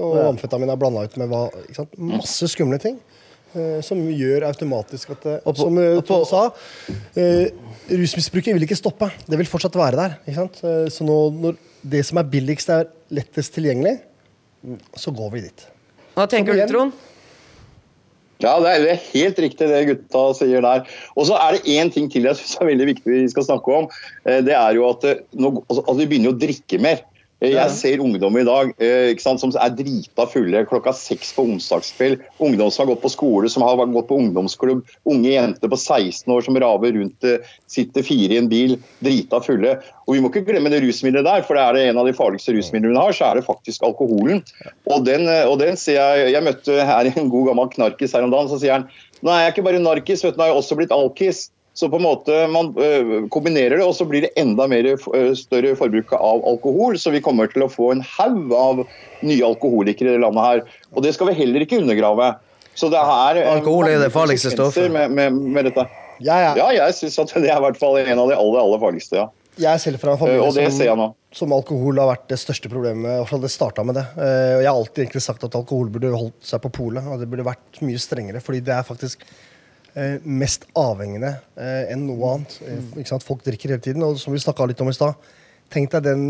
og 0.00 0.16
amfetamin 0.22 0.72
er 0.72 0.80
blanda 0.80 1.04
ut 1.06 1.18
med 1.20 1.30
hva, 1.30 1.46
masse 2.16 2.50
skumle 2.50 2.80
ting. 2.82 2.98
Eh, 3.54 3.78
som 3.84 4.00
gjør 4.10 4.44
automatisk 4.48 5.12
at 5.14 5.22
det, 5.24 5.36
på, 5.44 5.54
Som 5.54 5.78
uh, 5.78 6.00
Tom 6.04 6.24
sa, 6.28 6.48
rusmisbruket 7.86 8.56
vil 8.56 8.66
ikke 8.66 8.78
stoppe. 8.78 9.08
Det 9.24 9.38
vil 9.38 9.48
fortsatt 9.48 9.78
være 9.78 10.00
der. 10.00 10.16
Uh, 10.26 10.88
så 10.92 11.06
nå, 11.06 11.18
når 11.30 11.60
det 11.86 12.02
som 12.08 12.20
er 12.20 12.28
billigst, 12.32 12.72
er 12.74 12.90
lettest 13.14 13.54
tilgjengelig, 13.54 13.94
så 14.98 15.14
går 15.14 15.30
vi 15.36 15.44
dit. 15.46 15.66
Hva 16.16 16.26
tenker 16.30 16.58
du, 16.58 16.64
Trond? 16.68 17.04
Ja, 18.42 18.58
det 18.60 18.72
er 18.74 18.98
helt 19.14 19.38
riktig 19.40 19.68
det 19.70 19.84
gutta 19.88 20.26
sier 20.36 20.64
der. 20.64 20.82
Og 21.16 21.28
så 21.30 21.38
er 21.40 21.56
det 21.56 21.76
én 21.78 21.88
ting 21.92 22.10
til 22.12 22.26
jeg 22.26 22.36
syns 22.36 22.58
er 22.58 22.68
veldig 22.68 22.88
viktig 22.90 23.14
vi 23.14 23.28
skal 23.32 23.46
snakke 23.46 23.78
om. 23.78 23.86
Det 24.26 24.52
er 24.52 24.76
jo 24.76 24.90
at 24.90 25.06
nå, 25.32 25.54
altså, 25.62 25.80
altså, 25.86 26.00
vi 26.02 26.08
begynner 26.10 26.34
å 26.34 26.40
drikke 26.42 26.82
mer. 26.82 27.00
Eh, 27.40 27.52
jeg 27.52 27.72
ser 27.76 28.00
ungdom 28.00 28.38
i 28.40 28.44
dag 28.48 28.70
eh, 28.80 29.10
sant, 29.20 29.42
som 29.42 29.52
er 29.60 29.74
drita 29.76 30.24
fulle 30.30 30.62
klokka 30.68 30.94
seks 30.96 31.34
på 31.36 31.44
onsdagskveld. 31.50 32.22
Ungdom 32.42 32.70
som 32.72 32.84
har 32.84 32.94
gått 32.94 33.02
på 33.04 33.12
skole, 33.12 33.50
som 33.52 33.64
har 33.66 33.76
gått 33.92 34.08
på 34.08 34.16
ungdomsklubb. 34.22 34.80
Unge 35.08 35.34
jenter 35.34 35.72
på 35.72 35.76
16 35.78 36.32
år 36.32 36.46
som 36.46 36.56
raver 36.62 36.96
rundt, 36.96 37.28
eh, 37.28 37.44
sitter 37.68 38.06
fire 38.06 38.32
i 38.32 38.40
en 38.40 38.48
bil, 38.48 38.78
drita 39.04 39.42
fulle. 39.44 39.76
Og 40.06 40.14
Vi 40.16 40.22
må 40.22 40.30
ikke 40.30 40.46
glemme 40.46 40.70
det 40.72 40.80
rusmiddelet 40.84 41.26
der, 41.26 41.42
for 41.42 41.58
det 41.58 41.64
er 41.64 41.74
det 41.74 41.88
en 41.90 41.98
av 41.98 42.06
de 42.06 42.16
farligste 42.16 42.54
rusmidlene 42.56 42.94
vi 42.94 43.04
har, 43.04 43.12
så 43.12 43.28
er 43.30 43.40
det 43.40 43.48
faktisk 43.48 43.82
alkoholen. 43.84 44.40
Og 44.86 45.04
den, 45.04 45.28
og 45.50 45.58
den 45.58 45.76
ser 45.76 45.98
jeg 45.98 46.32
Jeg 46.36 46.44
møtte 46.44 46.84
her 46.84 47.08
en 47.10 47.28
god 47.30 47.50
gammel 47.50 47.68
knarkis 47.72 48.12
her 48.14 48.24
om 48.24 48.30
dagen, 48.30 48.48
så 48.48 48.60
sier 48.60 48.78
han 48.78 48.88
nå 49.24 49.32
er 49.32 49.46
jeg 49.46 49.54
ikke 49.54 49.64
bare 49.64 49.80
narkis, 49.80 50.22
vet 50.24 50.34
du, 50.34 50.38
nå 50.38 50.44
har 50.44 50.50
jeg 50.52 50.60
også 50.60 50.76
blitt 50.78 50.92
alkis. 50.94 51.46
Så 51.76 51.90
på 51.92 51.98
en 52.00 52.06
måte 52.06 52.32
man 52.48 52.70
øh, 52.80 53.26
kombinerer 53.28 53.76
det, 53.76 53.84
og 53.84 53.92
så 53.98 54.06
blir 54.08 54.24
det 54.24 54.32
enda 54.40 54.64
mer, 54.70 54.86
øh, 54.96 55.32
større 55.36 55.74
forbruk 55.76 56.14
av 56.16 56.40
alkohol. 56.48 56.96
Så 56.96 57.12
vi 57.12 57.20
kommer 57.20 57.50
til 57.52 57.66
å 57.66 57.68
få 57.68 57.90
en 57.92 58.00
haug 58.16 58.54
av 58.56 58.80
nye 59.20 59.44
alkoholikere 59.44 60.14
i 60.16 60.22
landet 60.22 60.46
her. 60.46 60.62
Og 60.94 61.04
det 61.04 61.12
skal 61.16 61.28
vi 61.28 61.36
heller 61.42 61.66
ikke 61.66 61.82
undergrave. 61.82 62.32
Så 62.76 62.88
det 62.92 63.00
er 63.00 63.42
Alkohol 63.50 63.90
er 63.90 64.00
det 64.00 64.08
farligste 64.12 64.54
stoffet? 64.54 64.88
Med, 64.92 65.12
med, 65.12 65.36
med 65.36 65.68
dette. 65.68 65.84
Ja, 66.24 66.38
ja. 66.40 66.54
ja 66.56 66.68
jeg 66.78 66.96
syns 66.96 67.18
at 67.20 67.34
det 67.36 67.50
er 67.50 67.60
i 67.60 67.64
hvert 67.66 67.80
fall 67.80 67.98
en 68.00 68.22
av 68.24 68.32
de 68.32 68.38
aller, 68.38 68.60
aller 68.62 68.80
farligste. 68.80 69.26
ja. 69.26 69.28
Jeg 69.56 69.70
er 69.72 69.80
selv 69.80 70.00
fra 70.02 70.12
en 70.12 70.18
familie 70.20 70.68
som, 70.68 71.02
som, 71.32 71.52
alkohol 71.56 71.96
har 71.96 72.10
vært 72.10 72.26
det 72.28 72.36
største 72.40 72.68
problemet. 72.68 73.22
Og 73.24 73.40
det 73.40 73.48
starta 73.52 73.84
med 73.88 73.96
det. 73.96 74.04
Jeg 74.20 74.68
har 74.68 74.76
alltid 74.76 75.06
egentlig 75.06 75.22
sagt 75.24 75.44
at 75.48 75.56
alkohol 75.56 75.88
burde 75.92 76.12
holdt 76.12 76.40
seg 76.44 76.60
på 76.64 76.72
polet. 76.76 77.08
Og 77.08 77.20
det 77.20 77.28
burde 77.32 77.46
vært 77.46 77.80
mye 77.84 78.00
strengere, 78.00 78.44
fordi 78.44 78.60
det 78.64 78.74
er 78.76 78.84
faktisk 78.84 79.24
Eh, 79.24 79.55
mest 80.24 80.66
avhengende 80.76 81.32
eh, 81.56 81.92
enn 81.94 82.06
noe 82.08 82.34
annet. 82.34 82.58
Eh, 82.66 83.12
Folk 83.24 83.44
drikker 83.46 83.72
hele 83.74 83.82
tiden. 83.82 84.04
Og 84.06 84.18
som 84.20 84.34
vi 84.34 84.42
snakka 84.42 84.68
litt 84.68 84.82
om 84.84 84.90
i 84.92 84.96
stad, 84.96 85.16
tenk 85.72 85.90
deg 85.94 86.04
den, 86.06 86.26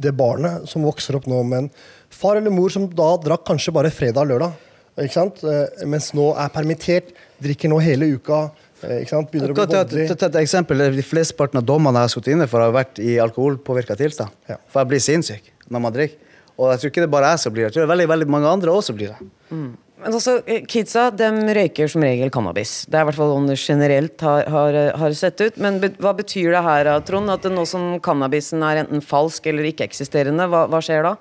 det 0.00 0.14
barnet 0.16 0.68
som 0.70 0.86
vokser 0.86 1.18
opp 1.18 1.26
nå 1.30 1.42
med 1.46 1.64
en 1.64 1.70
far 2.10 2.38
eller 2.40 2.54
mor 2.54 2.72
som 2.72 2.88
da 2.88 3.12
drakk 3.22 3.44
kanskje 3.50 3.74
bare 3.74 3.92
fredag 3.94 4.24
og 4.24 4.32
lørdag. 4.32 4.66
Ikke 5.00 5.16
sant? 5.16 5.42
Mens 5.88 6.10
nå 6.16 6.30
er 6.38 6.50
permittert, 6.52 7.12
drikker 7.42 7.70
nå 7.72 7.78
hele 7.84 8.08
uka. 8.16 8.40
Ikke 8.80 9.12
sant? 9.12 9.30
Begynner 9.30 9.52
å 9.52 9.56
bli 9.58 9.66
voldelig. 9.66 10.08
Ta 10.16 10.30
et 10.30 10.40
eksempel. 10.40 10.82
De 10.96 11.04
flesteparten 11.04 11.60
av 11.60 11.66
dommene 11.68 12.00
jeg 12.00 12.08
har 12.08 12.14
sittet 12.14 12.34
inne 12.34 12.48
for, 12.50 12.64
har 12.64 12.74
vært 12.74 13.00
i 13.02 13.18
alkoholpåvirka 13.22 13.96
tilstand. 14.00 14.34
Ja. 14.50 14.58
For 14.72 14.82
jeg 14.82 14.92
blir 14.94 15.04
sinnssyk 15.04 15.52
når 15.68 15.84
man 15.86 15.94
drikker. 15.96 16.26
Og 16.60 16.68
jeg 16.74 16.80
tror 16.82 16.90
ikke 16.92 17.00
det 17.00 17.08
er 17.08 17.14
bare 17.14 17.30
jeg 17.32 17.40
som 17.40 17.54
blir 17.54 17.64
det. 17.64 17.68
Jeg 17.70 17.76
tror 17.76 17.84
det 17.84 17.88
er 17.88 17.94
veldig, 17.94 18.08
veldig 18.10 18.28
mange 18.34 18.50
andre 18.50 18.72
også 18.76 18.94
blir 18.96 19.14
det. 19.14 19.28
Mm. 19.48 19.70
Men 20.00 20.16
altså, 20.16 20.38
eh, 20.48 20.64
Kidsa 20.68 21.08
de 21.12 21.28
røyker 21.56 21.90
som 21.90 22.04
regel 22.04 22.32
cannabis. 22.32 22.84
Det 22.88 22.96
er 22.96 23.04
i 23.04 23.08
hvert 23.10 23.18
fall 23.20 23.34
sånn 23.34 23.48
det 23.50 23.58
generelt 23.60 24.24
har, 24.24 24.46
har, 24.48 24.78
har, 25.02 25.16
sett 25.16 25.40
ut. 25.44 25.58
Men 25.60 25.80
be, 25.82 25.92
hva 26.00 26.14
betyr 26.16 26.54
det 26.54 26.64
her, 26.64 26.92
Trond? 27.06 27.32
At 27.32 27.48
nå 27.50 27.66
som 27.68 27.92
cannabisen 28.04 28.64
er 28.66 28.84
enten 28.84 29.04
falsk 29.04 29.50
eller 29.50 29.68
ikke-eksisterende, 29.72 30.48
hva, 30.50 30.66
hva, 30.72 30.80
skjer 30.84 31.04
da? 31.04 31.16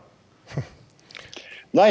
Nei, 1.77 1.89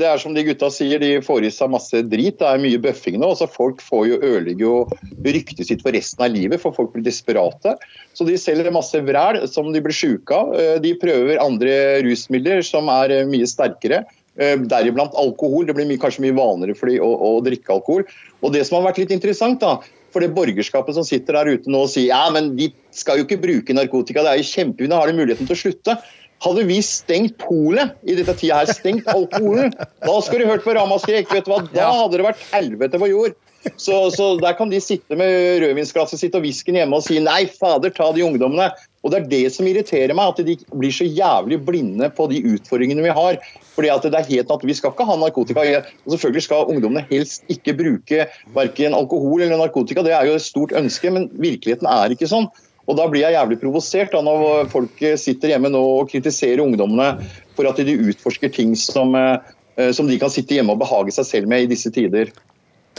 det 0.00 0.06
er 0.08 0.22
som 0.22 0.32
de 0.34 0.42
gutta 0.48 0.70
sier, 0.74 1.02
de 1.02 1.20
får 1.22 1.44
i 1.46 1.52
seg 1.54 1.70
masse 1.70 2.00
drit. 2.08 2.38
Det 2.40 2.48
er 2.48 2.62
mye 2.62 2.80
bøffing 2.82 3.20
nå. 3.20 3.34
så 3.38 3.50
Folk 3.50 3.84
får 3.84 4.06
jo 4.08 4.20
ødelegger 4.20 4.64
jo 4.64 5.28
ryktet 5.28 5.68
sitt 5.68 5.84
for 5.84 5.94
resten 5.94 6.24
av 6.24 6.32
livet, 6.34 6.62
for 6.62 6.74
folk 6.74 6.94
blir 6.96 7.04
desperate. 7.06 7.76
Så 8.16 8.26
de 8.26 8.38
selger 8.40 8.72
masse 8.74 8.96
vræl 9.06 9.42
som 9.50 9.68
de 9.74 9.84
blir 9.84 9.94
sjuke 9.94 10.34
av. 10.34 10.56
Eh, 10.56 10.78
de 10.82 10.96
prøver 10.98 11.42
andre 11.42 12.00
rusmidler 12.06 12.64
som 12.66 12.88
er 12.92 13.20
eh, 13.20 13.28
mye 13.28 13.46
sterkere. 13.46 14.02
Eh, 14.40 14.56
deriblant 14.56 15.12
alkohol. 15.20 15.66
Det 15.68 15.74
blir 15.76 15.88
mye, 15.88 16.00
kanskje 16.00 16.24
mye 16.24 16.36
vanligere 16.36 16.78
for 16.78 16.88
dem 16.88 17.02
å, 17.04 17.10
å, 17.12 17.32
drikke 17.44 17.74
alkohol. 17.74 18.06
Og 18.40 18.54
Det 18.54 18.62
som 18.64 18.78
har 18.78 18.86
vært 18.88 19.02
litt 19.02 19.12
interessant, 19.12 19.60
da, 19.60 19.76
for 20.14 20.24
det 20.24 20.32
borgerskapet 20.36 20.96
som 20.96 21.04
sitter 21.04 21.36
der 21.36 21.58
ute 21.58 21.70
nå 21.70 21.82
og 21.84 21.90
sier 21.92 22.08
ja, 22.08 22.22
men 22.32 22.54
de 22.56 22.70
skal 22.96 23.20
jo 23.20 23.26
ikke 23.26 23.42
bruke 23.42 23.76
narkotika, 23.76 24.24
det 24.24 24.32
er 24.32 24.40
jo 24.40 24.48
kjempefint, 24.48 24.94
da 24.94 25.02
har 25.02 25.12
de 25.12 25.18
muligheten 25.18 25.50
til 25.50 25.58
å 25.58 25.60
slutte. 25.60 25.98
Hadde 26.40 26.64
vi 26.70 26.78
stengt 26.80 27.36
polet 27.42 27.92
i 28.08 28.16
dette 28.16 28.32
tida 28.40 28.62
her, 28.62 28.72
stengt 28.72 29.10
alkoholen, 29.12 29.74
da 29.76 30.16
skulle 30.24 30.46
du 30.46 30.54
hørt 30.54 30.64
på 30.64 30.72
ramaskrik. 30.72 31.28
Vet 31.28 31.44
du 31.44 31.52
hva, 31.52 31.60
da 31.74 31.90
hadde 31.98 32.16
det 32.16 32.28
vært 32.30 32.46
helvete 32.54 33.00
på 33.02 33.10
jord. 33.12 33.36
Så, 33.76 34.08
så, 34.14 34.30
der 34.40 34.56
kan 34.56 34.72
de 34.72 34.80
sitte 34.80 35.20
med 35.20 35.60
rødvinsglasset 35.60 36.22
sitt 36.22 36.36
og 36.38 36.46
whiskyen 36.46 36.78
hjemme 36.80 36.96
og 36.96 37.04
si 37.04 37.20
nei, 37.20 37.42
fader, 37.60 37.92
ta 37.92 38.08
de 38.16 38.24
ungdommene. 38.24 38.70
Og 39.00 39.10
Det 39.10 39.18
er 39.18 39.28
det 39.30 39.52
som 39.54 39.66
irriterer 39.68 40.12
meg, 40.16 40.28
at 40.28 40.44
de 40.44 40.56
blir 40.76 40.92
så 40.92 41.06
jævlig 41.08 41.60
blinde 41.64 42.10
på 42.12 42.26
de 42.28 42.42
utfordringene 42.52 43.04
vi 43.06 43.14
har. 43.16 43.38
Fordi 43.72 43.88
at 43.88 44.04
det 44.04 44.18
er 44.18 44.28
helt 44.28 44.50
at 44.52 44.66
Vi 44.66 44.76
skal 44.76 44.92
ikke 44.92 45.06
ha 45.08 45.16
narkotika. 45.16 45.60
og 46.04 46.12
Selvfølgelig 46.12 46.42
skal 46.44 46.68
ungdommene 46.68 47.06
helst 47.10 47.44
ikke 47.48 47.76
bruke 47.78 48.26
verken 48.54 48.94
alkohol 48.94 49.42
eller 49.42 49.56
narkotika, 49.56 50.02
det 50.02 50.12
er 50.12 50.26
jo 50.26 50.34
et 50.36 50.44
stort 50.44 50.72
ønske, 50.76 51.10
men 51.10 51.30
virkeligheten 51.32 51.88
er 51.88 52.12
ikke 52.12 52.28
sånn. 52.28 52.50
Og 52.88 52.96
Da 52.96 53.06
blir 53.08 53.22
jeg 53.22 53.38
jævlig 53.38 53.60
provosert 53.60 54.12
da 54.12 54.20
når 54.20 54.68
folk 54.68 55.02
sitter 55.16 55.52
hjemme 55.54 55.70
nå 55.70 55.80
og 55.80 56.10
kritiserer 56.10 56.60
ungdommene 56.60 57.24
for 57.56 57.68
at 57.70 57.76
de 57.76 57.96
utforsker 58.10 58.52
ting 58.52 58.74
som, 58.76 59.14
eh, 59.14 59.92
som 59.92 60.08
de 60.08 60.18
kan 60.18 60.28
sitte 60.32 60.54
hjemme 60.54 60.72
og 60.74 60.80
behage 60.80 61.14
seg 61.14 61.24
selv 61.24 61.48
med 61.48 61.62
i 61.62 61.70
disse 61.70 61.90
tider. 61.90 62.32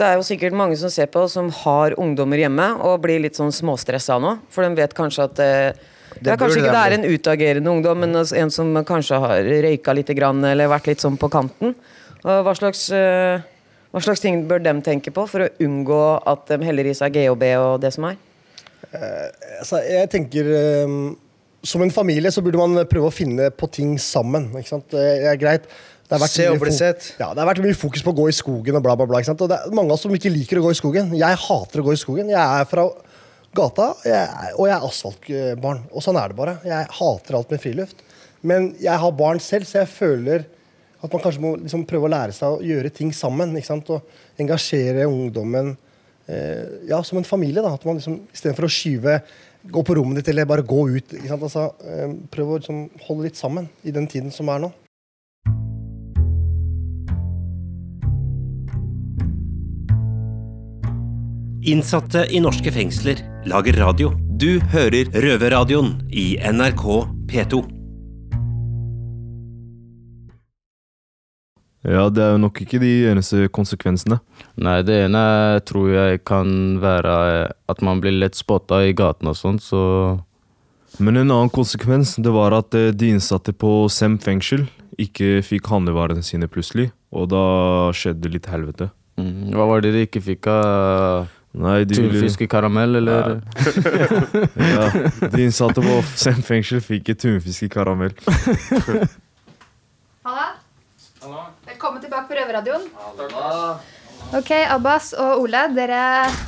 Det 0.00 0.06
er 0.08 0.16
jo 0.16 0.24
sikkert 0.24 0.56
mange 0.56 0.76
som 0.80 0.90
ser 0.92 1.08
på 1.12 1.22
som 1.28 1.50
har 1.62 1.94
ungdommer 2.00 2.40
hjemme 2.40 2.68
og 2.80 3.02
blir 3.04 3.20
litt 3.22 3.36
sånn 3.38 3.52
småstressa 3.52 4.16
nå. 4.22 4.38
For 4.52 4.64
de 4.64 4.78
vet 4.78 4.94
kanskje 4.96 5.26
at 5.28 5.42
eh, 5.44 5.88
ja, 6.22 6.36
Kanskje 6.36 6.60
ikke 6.60 6.72
det 6.74 6.82
er 6.82 6.94
en 6.96 7.06
utagerende 7.08 7.72
ungdom, 7.72 8.02
men 8.04 8.16
en 8.20 8.52
som 8.52 8.72
kanskje 8.88 9.20
har 9.22 9.48
røyka 9.64 9.94
litt 9.96 10.12
grann, 10.16 10.42
eller 10.44 10.70
vært 10.70 10.90
litt 10.90 11.04
sånn 11.04 11.16
på 11.20 11.30
kanten. 11.32 11.72
Og 12.22 12.44
hva 12.46 12.52
slags, 12.56 12.84
eh, 12.94 13.44
hva 13.92 14.02
slags 14.04 14.20
ting 14.22 14.42
bør 14.48 14.62
de 14.62 14.74
tenke 14.84 15.12
på 15.14 15.24
for 15.28 15.46
å 15.46 15.50
unngå 15.64 16.02
at 16.28 16.44
de 16.52 16.60
heller 16.68 16.88
i 16.88 16.94
seg 16.96 17.16
GHB 17.16 17.46
og 17.58 17.80
det 17.82 17.92
som 17.96 18.08
er? 18.10 18.20
Altså, 18.92 19.80
jeg 19.88 20.08
tenker 20.12 20.48
eh, 20.52 20.96
Som 21.64 21.84
en 21.84 21.94
familie 21.94 22.28
så 22.34 22.42
burde 22.44 22.58
man 22.58 22.82
prøve 22.90 23.08
å 23.08 23.14
finne 23.14 23.48
på 23.54 23.68
ting 23.70 23.94
sammen. 24.02 24.50
Ikke 24.58 24.72
sant? 24.72 24.88
Det 24.90 25.28
er 25.30 25.38
greit. 25.38 25.68
Det 26.12 26.18
har 26.18 26.26
vært 26.26 26.34
Se 26.34 26.46
og 26.52 26.60
bli 26.60 26.72
sett. 26.76 27.06
Ja, 27.16 27.30
det 27.32 27.40
har 27.40 27.48
vært 27.48 27.62
mye 27.64 27.76
fokus 27.78 28.02
på 28.04 28.12
å 28.12 28.16
gå 28.18 28.26
i 28.28 28.36
skogen 28.36 28.76
og 28.76 28.84
bla, 28.84 28.92
bla, 29.00 29.06
bla. 29.08 29.22
Og 29.32 29.44
det 29.48 29.56
er 29.56 29.72
mange 29.72 29.88
av 29.88 29.96
oss 29.96 30.04
som 30.04 30.12
ikke 30.12 30.32
liker 30.32 30.60
å 30.60 30.66
gå 30.66 30.72
i 30.74 30.76
skogen. 30.76 31.14
Jeg 31.16 31.38
hater 31.46 31.80
å 31.80 31.86
gå 31.86 31.94
i 31.96 32.00
skogen. 32.00 32.28
Jeg 32.28 32.40
er 32.42 32.68
fra 32.68 32.84
gata, 33.56 33.86
jeg 34.04 34.16
er, 34.16 34.50
og 34.58 34.68
jeg 34.68 34.74
er 34.76 34.84
asfaltbarn. 34.88 35.86
Og 35.92 36.04
sånn 36.04 36.18
er 36.20 36.32
det 36.32 36.36
bare. 36.36 36.58
Jeg 36.68 36.90
hater 36.98 37.38
alt 37.38 37.54
med 37.54 37.62
friluft. 37.62 38.04
Men 38.44 38.72
jeg 38.82 38.98
har 39.00 39.14
barn 39.16 39.40
selv, 39.40 39.68
så 39.68 39.80
jeg 39.80 39.92
føler 39.92 40.44
at 41.02 41.08
man 41.08 41.22
kanskje 41.22 41.42
må 41.42 41.54
liksom 41.62 41.86
prøve 41.88 42.10
å 42.10 42.12
lære 42.12 42.36
seg 42.36 42.58
å 42.58 42.66
gjøre 42.66 42.92
ting 42.92 43.14
sammen. 43.16 43.56
Og 43.56 44.42
engasjere 44.42 45.08
ungdommen 45.08 45.72
eh, 46.28 46.84
ja, 46.90 47.00
som 47.06 47.22
en 47.22 47.28
familie. 47.28 47.64
da, 47.64 47.72
at 47.72 47.88
man 47.88 47.96
liksom, 48.00 48.20
Istedenfor 48.34 48.68
å 48.68 48.72
skyve 48.72 49.22
Gå 49.62 49.78
på 49.86 49.94
rommet 49.94 50.18
ditt 50.18 50.32
eller 50.32 50.46
bare 50.50 50.64
gå 50.66 50.80
ut. 50.90 51.12
Altså, 51.30 51.68
eh, 51.86 52.14
prøv 52.34 52.48
å 52.48 52.56
liksom, 52.58 52.80
holde 53.06 53.28
litt 53.28 53.38
sammen 53.38 53.68
i 53.86 53.92
den 53.94 54.08
tiden 54.10 54.32
som 54.34 54.48
er 54.50 54.58
nå. 54.64 54.72
Innsatte 61.62 62.24
i 62.34 62.40
norske 62.42 62.72
fengsler 62.74 63.20
lager 63.46 63.76
radio. 63.78 64.08
Du 64.34 64.58
hører 64.72 65.06
Røverradioen 65.14 65.92
i 66.10 66.32
NRK 66.42 66.86
P2. 67.30 67.60
Ja, 71.86 72.08
det 72.10 72.24
er 72.24 72.32
jo 72.34 72.40
nok 72.42 72.58
ikke 72.64 72.80
de 72.82 72.90
eneste 73.12 73.46
konsekvensene. 73.54 74.18
Nei, 74.58 74.80
det 74.82 74.96
ene 75.04 75.22
tror 75.66 75.92
jeg 75.94 76.24
kan 76.26 76.80
være 76.82 77.14
at 77.70 77.82
man 77.86 78.02
blir 78.02 78.16
lett 78.18 78.38
spotta 78.38 78.80
i 78.82 78.94
gaten 78.98 79.30
og 79.30 79.38
sånn, 79.38 79.60
så 79.62 79.82
Men 80.98 81.16
en 81.16 81.30
annen 81.30 81.50
konsekvens 81.50 82.16
det 82.18 82.32
var 82.34 82.52
at 82.52 82.74
eh, 82.74 82.90
de 82.90 83.14
innsatte 83.14 83.54
på 83.54 83.86
Sem 83.88 84.18
fengsel 84.18 84.66
ikke 84.98 85.38
fikk 85.46 85.70
handlevarene 85.70 86.26
sine 86.26 86.50
plutselig. 86.50 86.90
Og 87.14 87.30
da 87.30 87.92
skjedde 87.94 88.28
litt 88.34 88.50
helvete. 88.50 88.90
mm, 89.16 89.54
Hva 89.54 89.68
var 89.70 89.80
det 89.80 89.94
de 89.94 90.02
ikke 90.04 90.20
fikk 90.20 90.50
av 90.50 91.30
Nei, 91.52 91.84
de 91.84 92.00
ville 92.00 92.46
karamell, 92.48 92.96
eller? 92.96 93.42
ja, 94.56 94.86
De 95.28 95.42
innsatte 95.44 95.82
på 95.84 95.98
Sem 96.16 96.40
fengsel 96.40 96.80
fikk 96.80 97.12
ikke 97.12 97.18
tunfisk 97.26 97.66
i 97.66 97.68
karamell. 97.72 98.14
Halla. 100.24 100.46
Velkommen 101.66 102.00
tilbake 102.00 102.24
på 102.30 102.34
Røverradioen. 102.38 102.86
Ok, 104.32 104.52
Abbas 104.70 105.10
og 105.18 105.42
Ole, 105.44 105.66
dere, 105.76 106.00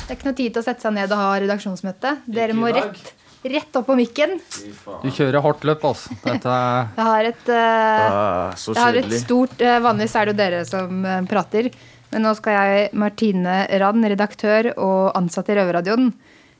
det 0.06 0.14
er 0.14 0.16
ikke 0.16 0.30
noe 0.30 0.38
tid 0.38 0.54
til 0.54 0.62
å 0.62 0.64
sette 0.64 0.80
seg 0.86 0.94
ned 0.96 1.12
og 1.12 1.18
ha 1.20 1.36
redaksjonsmøte. 1.42 2.14
Dere 2.24 2.56
må 2.56 2.70
rett, 2.72 3.12
rett 3.44 3.76
opp 3.76 3.84
på 3.90 3.96
mikken. 3.98 4.38
Du 5.02 5.10
kjører 5.12 5.44
hardt 5.44 5.66
løp, 5.68 5.84
altså. 5.84 6.16
Dette 6.24 6.48
er 6.48 6.88
Jeg 6.96 7.04
har 7.10 7.28
et, 7.28 7.44
uh, 7.44 7.52
det 7.52 7.60
er 7.60 8.56
så 8.62 8.72
jeg 8.72 8.86
har 8.86 8.96
et 9.02 9.12
stort 9.20 9.60
uh, 9.60 9.76
Vanligvis 9.84 10.16
er 10.16 10.24
det 10.30 10.32
jo 10.32 10.38
dere 10.40 10.64
som 10.70 11.04
eh, 11.04 11.20
prater. 11.28 11.68
Men 12.14 12.22
nå 12.28 12.30
skal 12.38 12.54
jeg, 12.54 12.90
Martine 12.94 13.64
Rand, 13.82 14.06
redaktør 14.06 14.70
og 14.78 15.16
ansatt 15.18 15.48
i 15.50 15.56
Røverradioen, 15.58 16.12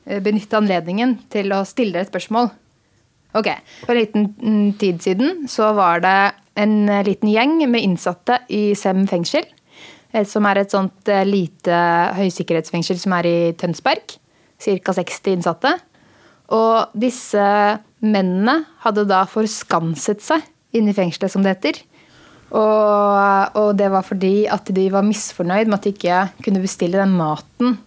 eh, 0.03 0.19
benytte 0.19 0.59
anledningen 0.59 1.15
til 1.31 1.53
å 1.55 1.61
stille 1.63 1.95
dere 1.95 2.03
et 2.03 2.11
spørsmål. 2.11 2.49
Ok, 3.35 3.47
For 3.85 3.95
en 3.95 4.01
liten 4.01 4.27
mm, 4.35 4.73
tid 4.79 4.99
siden 5.03 5.45
så 5.51 5.71
var 5.75 6.03
det 6.03 6.17
en 6.59 6.89
eh, 6.89 7.05
liten 7.07 7.31
gjeng 7.31 7.55
med 7.71 7.87
innsatte 7.87 8.41
i 8.51 8.75
Sem 8.75 9.05
fengsel. 9.07 9.47
eh, 10.11 10.27
Som 10.27 10.45
er 10.45 10.59
et 10.59 10.75
sånt 10.75 11.07
lite 11.23 11.79
høysikkerhetsfengsel 12.19 12.99
som 12.99 13.15
er 13.15 13.31
i 13.31 13.37
Tønsberg. 13.55 14.19
Ca. 14.59 14.91
60 14.91 15.33
innsatte. 15.39 15.71
Og 16.51 16.91
disse 16.99 17.47
mennene 18.03 18.65
hadde 18.83 19.07
da 19.07 19.23
forskanset 19.25 20.21
seg 20.21 20.43
inne 20.75 20.91
i 20.91 20.95
fengselet, 20.95 21.31
som 21.31 21.43
det 21.43 21.55
heter. 21.55 21.79
Og, 22.53 23.57
og 23.57 23.69
det 23.77 23.89
var 23.91 24.05
fordi 24.05 24.45
at 24.51 24.69
de 24.75 24.85
var 24.93 25.05
misfornøyd 25.05 25.69
med 25.69 25.79
at 25.79 25.87
de 25.87 25.93
ikke 25.95 26.19
kunne 26.45 26.63
bestille 26.63 27.01
den 27.01 27.15
maten 27.17 27.77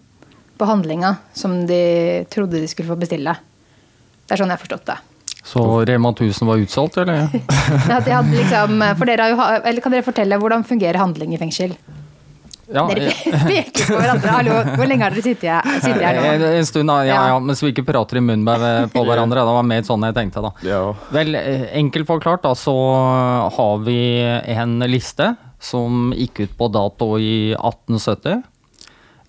på 0.59 0.67
handlinga 0.67 1.15
som 1.33 1.61
de 1.69 2.25
trodde 2.31 2.59
de 2.59 2.67
skulle 2.67 2.91
få 2.91 2.99
bestille. 2.99 3.37
Det 4.27 4.35
er 4.35 4.41
sånn 4.41 4.51
jeg 4.51 4.59
har 4.59 4.65
forstått 4.65 4.89
det. 4.91 4.97
Så 5.49 5.63
Rema 5.87 6.11
1000 6.11 6.49
var 6.49 6.59
utsolgt, 6.61 6.99
eller? 7.01 7.31
Liksom, 8.35 8.83
for 8.99 9.07
dere 9.07 9.29
har 9.31 9.55
jo, 9.55 9.61
eller 9.63 9.81
Kan 9.81 9.95
dere 9.95 10.05
fortelle 10.05 10.37
hvordan 10.41 10.67
fungerer 10.67 10.99
handling 10.99 11.33
i 11.33 11.39
fengsel? 11.41 11.73
Ja, 12.69 12.83
Dere 12.87 13.09
peker 13.49 13.87
på 13.89 13.97
hverandre. 13.97 14.29
Hallo, 14.35 14.57
hvor 14.77 14.85
lenge 14.89 15.01
har 15.07 15.15
dere 15.15 15.23
sittet 15.25 15.47
her, 15.49 15.79
sittet 15.81 16.03
her 16.05 16.19
En, 16.21 16.41
nå? 16.43 16.49
en 16.59 16.67
stund, 16.69 16.91
da. 16.91 16.97
Ja, 17.07 17.19
Ja. 17.31 17.39
mens 17.41 17.63
vi 17.65 17.71
ikke 17.73 17.85
prater 17.87 18.19
i 18.19 18.21
munnen 18.21 18.45
på- 18.45 18.91
på 18.99 19.05
hverandre. 19.07 19.41
Det 19.41 19.55
var 19.57 19.63
mer 19.71 19.81
sånn 19.87 20.05
jeg 20.05 20.15
tenkte, 20.19 20.43
da. 20.45 20.51
Ja. 20.67 20.81
Vel, 21.11 21.33
eh, 21.35 21.65
enkelt 21.81 22.05
forklart, 22.07 22.43
da, 22.45 22.53
så 22.53 22.75
har 23.57 23.77
vi 23.85 23.97
en 24.53 24.79
liste 24.85 25.35
som 25.59 26.13
gikk 26.15 26.39
ut 26.45 26.57
på 26.57 26.69
dato 26.71 27.17
i 27.17 27.53
1870. 27.57 28.43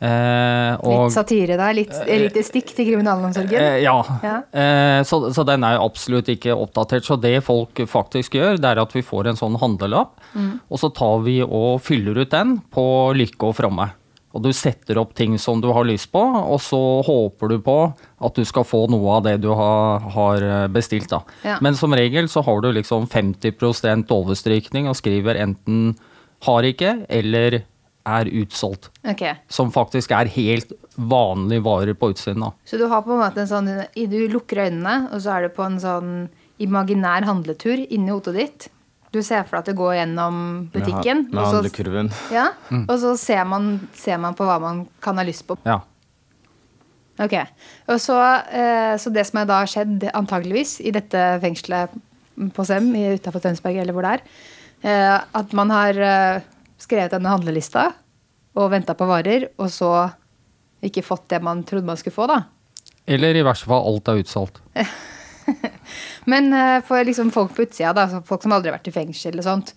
Eh, 0.00 0.74
og, 0.80 1.06
Litt 1.10 1.12
satire 1.12 1.58
der. 1.60 1.74
Litt, 1.76 1.92
litt 2.08 2.38
stikk 2.46 2.72
til 2.72 2.88
kriminalomsorgen. 2.88 3.60
Eh, 3.60 3.82
ja. 3.84 3.98
Ja. 4.24 4.36
Eh, 4.48 5.02
så, 5.04 5.18
så 5.36 5.44
den 5.44 5.64
er 5.68 5.76
absolutt 5.82 6.30
ikke 6.32 6.56
oppdatert. 6.56 7.04
Så 7.04 7.18
det 7.20 7.34
folk 7.44 7.82
faktisk 7.90 8.38
gjør, 8.38 8.56
det 8.60 8.70
er 8.72 8.80
at 8.80 8.94
vi 8.96 9.02
får 9.04 9.28
en 9.32 9.40
sånn 9.40 9.60
handlelapp, 9.60 10.16
Mm. 10.30 10.60
og 10.70 10.78
så 10.78 10.86
tar 10.94 11.24
vi 11.24 11.40
og 11.42 11.80
fyller 11.82 12.20
ut 12.22 12.30
den 12.30 12.60
på 12.70 12.82
lykke 13.18 13.48
og 13.48 13.56
fromme. 13.58 13.88
Og 14.30 14.44
du 14.44 14.52
setter 14.54 14.94
opp 15.00 15.10
ting 15.18 15.32
som 15.42 15.58
du 15.58 15.72
har 15.74 15.82
lyst 15.88 16.12
på, 16.14 16.20
og 16.22 16.60
så 16.62 16.78
håper 17.02 17.50
du 17.50 17.56
på 17.66 17.74
at 18.22 18.36
du 18.38 18.44
skal 18.46 18.62
få 18.62 18.84
noe 18.92 19.16
av 19.16 19.24
det 19.26 19.40
du 19.42 19.48
har, 19.58 19.98
har 20.14 20.36
eh, 20.46 20.68
bestilt. 20.70 21.08
da. 21.10 21.24
Ja. 21.42 21.56
Men 21.60 21.74
som 21.74 21.90
regel 21.98 22.28
så 22.30 22.44
har 22.46 22.62
du 22.62 22.70
liksom 22.76 23.08
50% 23.10 24.06
overstrykning 24.14 24.86
og 24.86 24.94
skriver 25.00 25.34
enten 25.42 25.96
har 26.46 26.62
ikke 26.70 26.94
eller 27.10 27.64
er 28.10 28.30
utsolgt. 28.42 28.90
Okay. 29.04 29.38
Som 29.52 29.72
faktisk 29.74 30.12
er 30.16 30.30
helt 30.34 30.74
vanlige 30.96 31.64
varer 31.64 31.96
på 31.96 32.10
utsiden. 32.12 32.44
da. 32.44 32.52
Så 32.64 32.78
du 32.80 32.86
har 32.90 33.02
på 33.06 33.14
en 33.14 33.22
måte 33.22 33.44
en 33.44 33.50
sånn 33.50 33.70
Du 33.94 34.18
lukker 34.28 34.66
øynene, 34.66 35.08
og 35.12 35.22
så 35.22 35.36
er 35.36 35.48
du 35.48 35.54
på 35.56 35.64
en 35.66 35.80
sånn 35.80 36.12
imaginær 36.60 37.24
handletur 37.28 37.80
inni 37.88 38.12
hodet 38.12 38.36
ditt. 38.36 38.68
Du 39.10 39.22
ser 39.26 39.42
for 39.42 39.58
deg 39.58 39.64
at 39.64 39.70
du 39.72 39.78
går 39.78 39.94
gjennom 39.96 40.34
butikken, 40.70 41.24
Med 41.32 41.40
og, 41.42 41.66
så, 41.66 42.04
ja, 42.30 42.50
mm. 42.70 42.84
og 42.84 42.98
så 43.02 43.16
ser 43.18 43.42
man, 43.48 43.72
ser 43.98 44.20
man 44.22 44.36
på 44.38 44.46
hva 44.46 44.60
man 44.62 44.84
kan 45.02 45.18
ha 45.18 45.24
lyst 45.26 45.48
på. 45.48 45.56
Ja. 45.66 45.80
Ok, 47.20 47.34
og 47.90 47.98
så, 48.00 48.16
eh, 48.54 48.94
så 49.02 49.10
det 49.12 49.26
som 49.28 49.42
er 49.42 49.48
da 49.50 49.58
har 49.64 49.68
skjedd, 49.68 50.06
antageligvis, 50.16 50.78
i 50.86 50.92
dette 50.94 51.24
fengselet 51.42 51.98
på 52.54 52.64
Sem 52.64 52.86
utafor 52.94 53.42
Tønsberg, 53.44 53.80
eller 53.82 53.96
hvor 53.96 54.06
det 54.06 54.14
er, 54.14 54.22
eh, 54.86 55.16
at 55.42 55.52
man 55.58 55.74
har 55.74 55.98
eh, 56.00 56.46
skrevet 56.80 57.12
denne 57.14 57.32
handlelista 57.32 57.90
og 58.58 58.72
venta 58.72 58.96
på 58.98 59.06
varer, 59.08 59.50
og 59.60 59.70
så 59.72 59.92
ikke 60.84 61.04
fått 61.04 61.28
det 61.32 61.42
man 61.44 61.62
trodde 61.68 61.86
man 61.86 61.98
skulle 62.00 62.16
få, 62.16 62.26
da. 62.30 62.42
Eller 63.10 63.36
i 63.36 63.44
verste 63.44 63.68
fall 63.70 63.86
alt 63.86 64.08
er 64.10 64.20
utsolgt. 64.22 64.60
Men 66.30 66.52
eh, 66.54 66.78
for 66.86 67.04
liksom 67.04 67.32
folk 67.34 67.54
på 67.56 67.66
utsida, 67.66 67.92
da, 67.96 68.22
folk 68.26 68.44
som 68.44 68.54
aldri 68.54 68.70
har 68.70 68.78
vært 68.78 68.90
i 68.90 68.94
fengsel 68.94 69.40
og 69.40 69.46
sånt, 69.46 69.72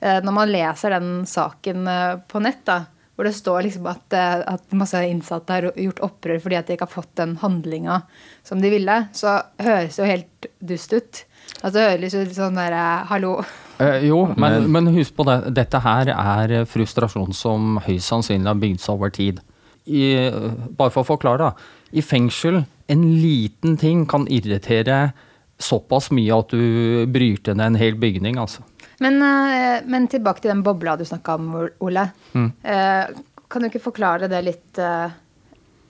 eh, 0.00 0.20
når 0.24 0.36
man 0.36 0.52
leser 0.52 0.94
den 0.94 1.12
saken 1.28 1.88
eh, 1.90 2.16
på 2.28 2.42
nett, 2.44 2.64
da, 2.68 2.84
hvor 3.14 3.28
det 3.28 3.34
står 3.36 3.66
liksom 3.66 3.86
at, 3.86 4.14
at 4.50 4.74
masse 4.74 4.98
innsatte 5.06 5.54
har 5.54 5.68
gjort 5.78 6.00
opprør 6.02 6.40
fordi 6.42 6.56
at 6.58 6.66
de 6.66 6.74
ikke 6.74 6.88
har 6.88 6.96
fått 6.96 7.12
den 7.20 7.36
handlinga 7.38 8.00
som 8.42 8.58
de 8.62 8.72
ville, 8.72 8.96
så 9.14 9.36
høres 9.62 9.94
det 9.94 10.02
jo 10.02 10.08
helt 10.08 10.48
dust 10.58 10.96
ut. 10.96 11.20
Altså 11.60 11.76
det 11.76 11.84
høres 11.92 12.16
ut 12.18 12.34
sånn 12.34 12.58
derre 12.58 12.82
Hallo. 13.12 13.36
Eh, 13.82 14.06
jo, 14.08 14.20
men, 14.38 14.68
men 14.72 14.92
husk 14.94 15.16
på 15.16 15.26
det. 15.28 15.38
Dette 15.56 15.80
her 15.82 16.10
er 16.14 16.54
frustrasjon 16.70 17.34
som 17.36 17.78
høyst 17.84 18.10
sannsynlig 18.10 18.50
har 18.50 18.60
bygd 18.60 18.84
seg 18.84 18.98
over 18.98 19.14
tid. 19.14 19.40
I, 19.84 20.30
bare 20.76 20.92
for 20.94 21.02
å 21.02 21.10
forklare, 21.14 21.50
da. 21.50 21.88
I 21.94 22.02
fengsel, 22.04 22.62
en 22.90 23.04
liten 23.20 23.76
ting 23.80 24.04
kan 24.08 24.26
irritere 24.32 25.12
såpass 25.60 26.10
mye 26.14 26.34
at 26.34 26.54
du 26.54 27.04
bryter 27.10 27.56
ned 27.56 27.74
en 27.74 27.80
hel 27.80 27.98
bygning, 28.00 28.38
altså. 28.40 28.64
Men, 29.02 29.20
eh, 29.22 29.82
men 29.90 30.08
tilbake 30.08 30.42
til 30.42 30.52
den 30.52 30.64
bobla 30.66 30.96
du 30.96 31.04
snakka 31.04 31.34
om, 31.38 31.54
Ole. 31.84 32.08
Mm. 32.32 32.50
Eh, 32.62 33.22
kan 33.48 33.62
du 33.62 33.68
ikke 33.68 33.86
forklare 33.90 34.28
det 34.30 34.40
litt 34.42 34.78
eh, 34.78 35.10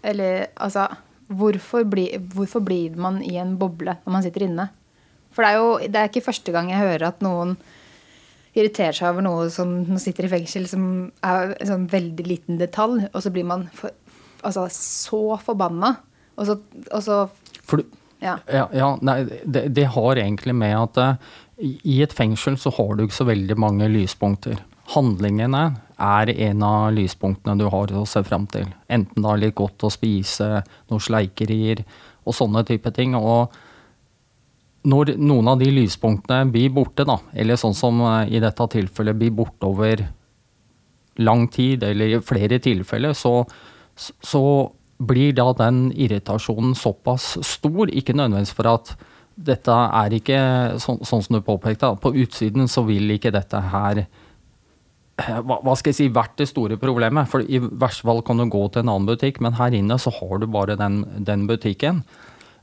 Eller 0.05 0.49
altså 0.61 0.89
hvorfor, 1.33 1.85
bli, 1.89 2.11
hvorfor 2.35 2.61
blir 2.61 2.97
man 3.01 3.23
i 3.25 3.39
en 3.41 3.55
boble 3.57 3.95
når 4.05 4.13
man 4.13 4.25
sitter 4.25 4.45
inne? 4.45 4.69
For 5.33 5.43
det 5.43 5.51
er 5.51 5.57
jo 5.57 5.71
det 5.81 6.01
er 6.01 6.11
ikke 6.11 6.27
første 6.27 6.53
gang 6.53 6.69
jeg 6.71 6.83
hører 6.83 7.09
at 7.09 7.25
noen 7.25 7.57
irriterer 8.55 8.97
seg 8.97 9.11
over 9.11 9.27
noe 9.27 9.49
som 9.53 9.73
man 9.89 10.03
sitter 10.03 10.29
i 10.29 10.33
fengsel, 10.33 10.67
som 10.71 10.87
er 11.27 11.55
en 11.59 11.71
sånn 11.71 11.87
veldig 11.91 12.27
liten 12.29 12.61
detalj, 12.61 13.09
og 13.11 13.25
så 13.25 13.33
blir 13.35 13.47
man 13.49 13.67
for, 13.75 13.95
altså, 14.47 14.69
så 14.71 15.39
forbanna. 15.43 15.97
Og 16.39 16.49
så, 16.49 16.59
og 16.91 17.05
så 17.05 17.21
For 17.63 17.83
du, 17.83 18.01
Ja. 18.25 18.39
Ja, 18.49 18.69
ja 18.73 18.95
nei, 19.05 19.19
det, 19.45 19.67
det 19.77 19.89
har 19.93 20.17
egentlig 20.17 20.55
med 20.57 20.75
at 20.79 21.01
uh, 21.03 21.33
i 21.59 21.75
i 21.85 21.99
et 22.03 22.15
fengsel 22.15 22.57
så 22.59 22.73
har 22.75 22.95
du 22.97 23.05
ikke 23.05 23.21
så 23.21 23.27
veldig 23.29 23.57
mange 23.61 23.87
lyspunkter. 23.93 24.59
Handlingene 24.95 25.65
er 26.03 26.33
en 26.33 26.65
av 26.67 26.89
lyspunktene 26.97 27.57
du 27.61 27.69
har 27.71 27.93
å 27.95 28.07
se 28.09 28.23
fram 28.27 28.49
til. 28.51 28.67
Enten 28.93 29.23
det 29.23 29.31
er 29.31 29.43
litt 29.45 29.55
godt 29.59 29.87
å 29.87 29.93
spise, 29.93 30.65
noen 30.91 31.05
sleikerier 31.05 31.85
og 32.25 32.37
sånne 32.37 32.65
type 32.67 32.91
ting. 32.97 33.15
Og 33.15 33.55
når 34.85 35.15
noen 35.17 35.49
av 35.49 35.61
de 35.61 35.71
lyspunktene 35.73 36.51
blir 36.53 36.73
borte, 36.75 37.07
da, 37.09 37.17
eller 37.33 37.59
sånn 37.61 37.77
som 37.77 38.03
eh, 38.05 38.37
i 38.37 38.43
dette 38.43 38.69
tilfellet 38.77 39.17
blir 39.21 39.33
borte 39.35 39.69
over 39.69 40.05
lang 41.25 41.47
tid, 41.49 41.85
eller 41.87 42.17
i 42.17 42.23
flere 42.25 42.59
tilfeller, 42.63 43.15
så, 43.17 43.45
så 43.97 44.43
blir 44.99 45.35
da 45.37 45.47
den 45.57 45.87
irritasjonen 45.93 46.75
såpass 46.79 47.37
stor. 47.47 47.91
Ikke 47.91 48.17
nødvendigvis 48.17 48.55
for 48.57 48.71
at 48.75 48.93
dette 49.35 49.75
er 49.75 50.15
ikke 50.15 50.41
sånn, 50.83 51.01
sånn 51.07 51.25
som 51.25 51.39
du 51.39 51.43
påpekte, 51.47 51.95
på 52.03 52.13
utsiden 52.23 52.69
så 52.71 52.85
vil 52.87 53.17
ikke 53.17 53.33
dette 53.35 53.63
her 53.73 54.05
eh, 54.05 55.41
hva, 55.41 55.59
hva 55.65 55.75
skal 55.79 55.95
jeg 55.95 56.01
si, 56.03 56.11
vært 56.13 56.37
det 56.43 56.51
store 56.51 56.79
problemet. 56.83 57.31
For 57.31 57.47
i 57.47 57.63
verste 57.63 58.05
fall 58.07 58.23
kan 58.27 58.43
du 58.43 58.47
gå 58.53 58.67
til 58.69 58.85
en 58.85 58.93
annen 58.93 59.09
butikk, 59.09 59.41
men 59.41 59.57
her 59.59 59.75
inne 59.75 59.99
så 60.03 60.13
har 60.21 60.43
du 60.43 60.49
bare 60.51 60.77
den, 60.81 61.03
den 61.25 61.49
butikken. 61.51 62.05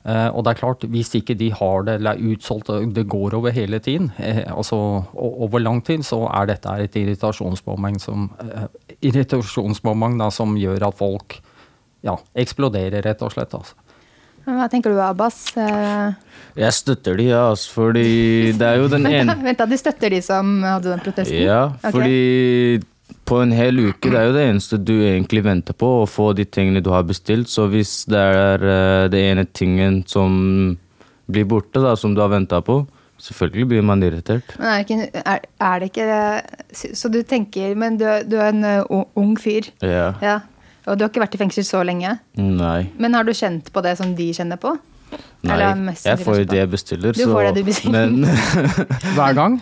Eh, 0.01 0.27
og 0.34 0.43
det 0.43 0.55
er 0.55 0.60
klart, 0.63 0.86
hvis 0.89 1.12
ikke 1.20 1.36
de 1.38 1.51
har 1.53 1.84
det 1.86 2.00
eller 2.00 2.17
er 2.17 2.31
utsolgt, 2.34 2.72
det 2.96 3.03
går 3.12 3.36
over 3.38 3.53
hele 3.53 3.77
tiden, 3.79 4.10
eh, 4.17 4.41
altså 4.50 4.79
over 5.13 5.62
lang 5.62 5.84
tid, 5.86 6.01
så 6.08 6.24
er 6.34 6.50
dette 6.50 6.74
et 6.88 6.98
irritasjonsmoment 7.03 8.01
som, 8.01 8.31
uh, 8.41 8.65
irritasjonsmoment 9.05 10.17
da, 10.24 10.31
som 10.34 10.58
gjør 10.58 10.88
at 10.89 10.98
folk 10.98 11.38
ja, 12.01 12.15
eksploderer, 12.34 13.03
rett 13.05 13.22
og 13.22 13.34
slett. 13.36 13.53
Altså. 13.53 13.77
Men 14.48 14.58
Hva 14.58 14.65
tenker 14.74 14.89
du, 14.89 14.98
Abbas? 15.05 15.36
Eh, 15.53 16.13
Jeg 16.58 16.74
støtter 16.74 17.20
de, 17.20 17.27
ja, 17.29 17.43
altså, 17.51 17.70
fordi 17.75 18.53
det 18.58 18.65
er 18.72 18.79
jo 18.81 18.88
den 18.89 19.05
ene 19.05 19.36
Vent 19.46 19.62
da, 19.62 19.67
de 19.70 19.77
støtter 19.77 20.10
de 20.10 20.22
som 20.25 20.63
hadde 20.65 20.89
den 20.96 21.03
protesten? 21.05 21.43
Ja, 21.46 21.67
Ok. 21.77 21.91
fordi 21.93 22.81
på 23.31 23.39
en 23.39 23.53
hel 23.55 23.79
uke, 23.79 24.11
det 24.11 24.17
er 24.19 24.27
jo 24.27 24.35
det 24.35 24.45
eneste 24.50 24.77
du 24.83 24.93
egentlig 25.00 25.43
venter 25.45 25.75
på, 25.77 25.88
å 26.03 26.07
få 26.09 26.31
de 26.35 26.43
tingene 26.43 26.81
du 26.83 26.89
har 26.91 27.05
bestilt. 27.07 27.47
Så 27.51 27.69
hvis 27.71 28.01
det 28.11 28.19
er 28.19 28.65
eh, 28.67 29.05
det 29.13 29.21
ene 29.29 29.45
tingen 29.55 30.01
som 30.09 30.33
blir 31.31 31.47
borte, 31.47 31.79
da, 31.79 31.95
som 31.95 32.11
du 32.15 32.19
har 32.19 32.31
venta 32.33 32.59
på, 32.65 32.81
selvfølgelig 33.21 33.69
blir 33.71 33.85
man 33.88 34.03
irritert. 34.03 34.51
Men 34.59 34.67
er 34.73 34.81
det, 34.81 34.88
ikke, 34.89 35.23
er, 35.23 35.47
er 35.61 35.79
det 35.83 35.89
ikke 35.91 36.93
Så 36.97 37.11
du 37.13 37.19
tenker 37.23 37.75
Men 37.77 38.00
du, 38.01 38.07
du 38.25 38.39
er 38.41 38.50
en 38.50 38.65
uh, 38.65 39.03
ung- 39.15 39.38
fyr. 39.39 39.69
Ja. 39.85 40.09
Ja. 40.25 40.39
Og 40.89 40.97
du 40.97 41.05
har 41.05 41.11
ikke 41.11 41.21
vært 41.21 41.38
i 41.38 41.41
fengsel 41.43 41.63
så 41.67 41.83
lenge. 41.85 42.15
Nei. 42.41 42.89
Men 43.00 43.13
har 43.13 43.27
du 43.27 43.31
kjent 43.38 43.69
på 43.71 43.83
det 43.85 43.93
som 44.00 44.15
de 44.17 44.31
kjenner 44.33 44.57
på? 44.59 44.73
Nei. 45.41 45.57
Jeg 46.05 46.19
får 46.21 46.35
jo 46.37 46.43
det 46.51 46.57
jeg 46.59 46.69
bestiller, 46.69 47.15
Du 47.17 47.23
får 47.25 47.47
det 47.47 47.53
du 47.63 47.63
bestiller. 47.65 48.11
Men 48.13 48.27
Hver 49.17 49.33
gang? 49.37 49.55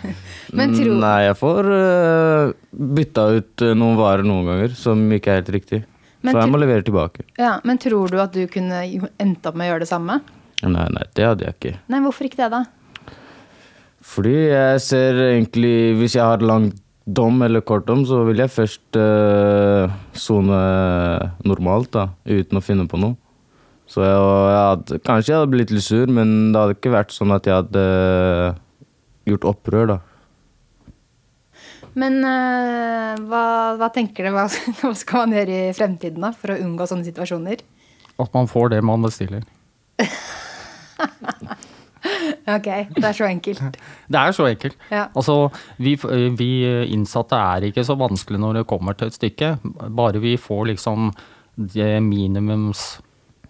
Men 0.52 0.74
tro- 0.76 0.98
Nei, 1.00 1.14
jeg 1.24 1.36
får 1.40 1.70
uh, 1.72 2.50
bytta 2.98 3.24
ut 3.38 3.64
eh, 3.64 3.72
noen 3.78 3.96
varer 3.98 4.26
noen 4.28 4.44
ganger 4.50 4.74
som 4.76 5.00
ikke 5.16 5.32
er 5.32 5.40
helt 5.40 5.52
riktig. 5.56 5.80
Men 6.20 6.36
så 6.36 6.42
jeg 6.42 6.52
må 6.52 6.60
levere 6.60 6.84
tilbake. 6.84 7.24
Ja, 7.40 7.54
Men 7.64 7.80
tror 7.80 8.12
du 8.12 8.18
at 8.20 8.34
du 8.36 8.42
kunne 8.52 8.82
endt 9.16 9.46
opp 9.48 9.56
med 9.56 9.70
å 9.70 9.72
gjøre 9.72 9.86
det 9.86 9.88
samme? 9.88 10.18
Nei, 10.60 10.84
nei, 10.92 11.06
det 11.16 11.24
hadde 11.30 11.46
jeg 11.48 11.56
ikke. 11.56 11.74
Nei, 11.88 12.02
hvorfor 12.04 12.28
ikke 12.28 12.42
det, 12.42 12.50
da? 12.52 13.14
Fordi 14.04 14.34
jeg 14.36 14.80
ser 14.84 15.18
egentlig 15.30 15.72
Hvis 16.00 16.14
jeg 16.16 16.24
har 16.24 16.40
lang 16.44 16.70
dom 17.10 17.40
eller 17.42 17.64
kort 17.66 17.86
dom, 17.88 18.04
så 18.06 18.20
vil 18.28 18.38
jeg 18.44 18.52
først 18.52 18.96
sone 20.20 20.60
uh, 20.60 21.30
normalt, 21.48 21.88
da, 21.96 22.04
uten 22.28 22.60
å 22.60 22.62
finne 22.62 22.84
på 22.86 23.00
noe. 23.00 23.16
Så 23.90 24.04
jeg, 24.04 24.18
jeg 24.18 24.60
hadde, 24.60 25.00
kanskje 25.02 25.32
jeg 25.32 25.40
hadde 25.40 25.50
blitt 25.50 25.72
litt 25.74 25.86
sur, 25.86 26.12
men 26.14 26.52
det 26.54 26.60
hadde 26.60 26.76
ikke 26.76 26.94
vært 26.94 27.14
sånn 27.14 27.34
at 27.34 27.48
jeg 27.48 27.56
hadde 27.58 27.84
gjort 29.26 29.48
opprør, 29.50 29.96
da. 29.96 29.98
Men 31.98 32.20
ø, 32.22 32.34
hva, 33.26 33.42
hva 33.80 33.88
tenker 33.90 34.28
du? 34.28 34.30
Hva, 34.36 34.46
hva 34.78 34.92
skal 34.94 35.26
man 35.26 35.34
gjøre 35.40 35.56
i 35.56 35.74
fremtiden 35.74 36.22
da, 36.22 36.30
for 36.36 36.54
å 36.54 36.60
unngå 36.62 36.86
sånne 36.86 37.08
situasjoner? 37.08 37.64
At 38.20 38.30
man 38.36 38.46
får 38.50 38.76
det 38.76 38.84
man 38.86 39.06
bestiller. 39.06 39.42
Ok, 42.48 42.66
det 42.96 43.04
er 43.04 43.12
så 43.12 43.26
enkelt. 43.28 43.76
Det 44.08 44.18
er 44.18 44.32
så 44.32 44.46
enkelt. 44.48 44.76
Ja. 44.88 45.02
Altså, 45.12 45.50
vi, 45.76 45.92
vi 46.38 46.48
innsatte 46.94 47.36
er 47.36 47.66
ikke 47.68 47.84
så 47.86 47.94
vanskelig 48.00 48.40
når 48.40 48.60
det 48.60 48.68
kommer 48.70 48.96
til 48.96 49.10
et 49.10 49.18
stykke. 49.18 49.50
Bare 49.92 50.22
vi 50.22 50.32
får 50.40 50.70
liksom 50.72 51.10
det 51.76 51.90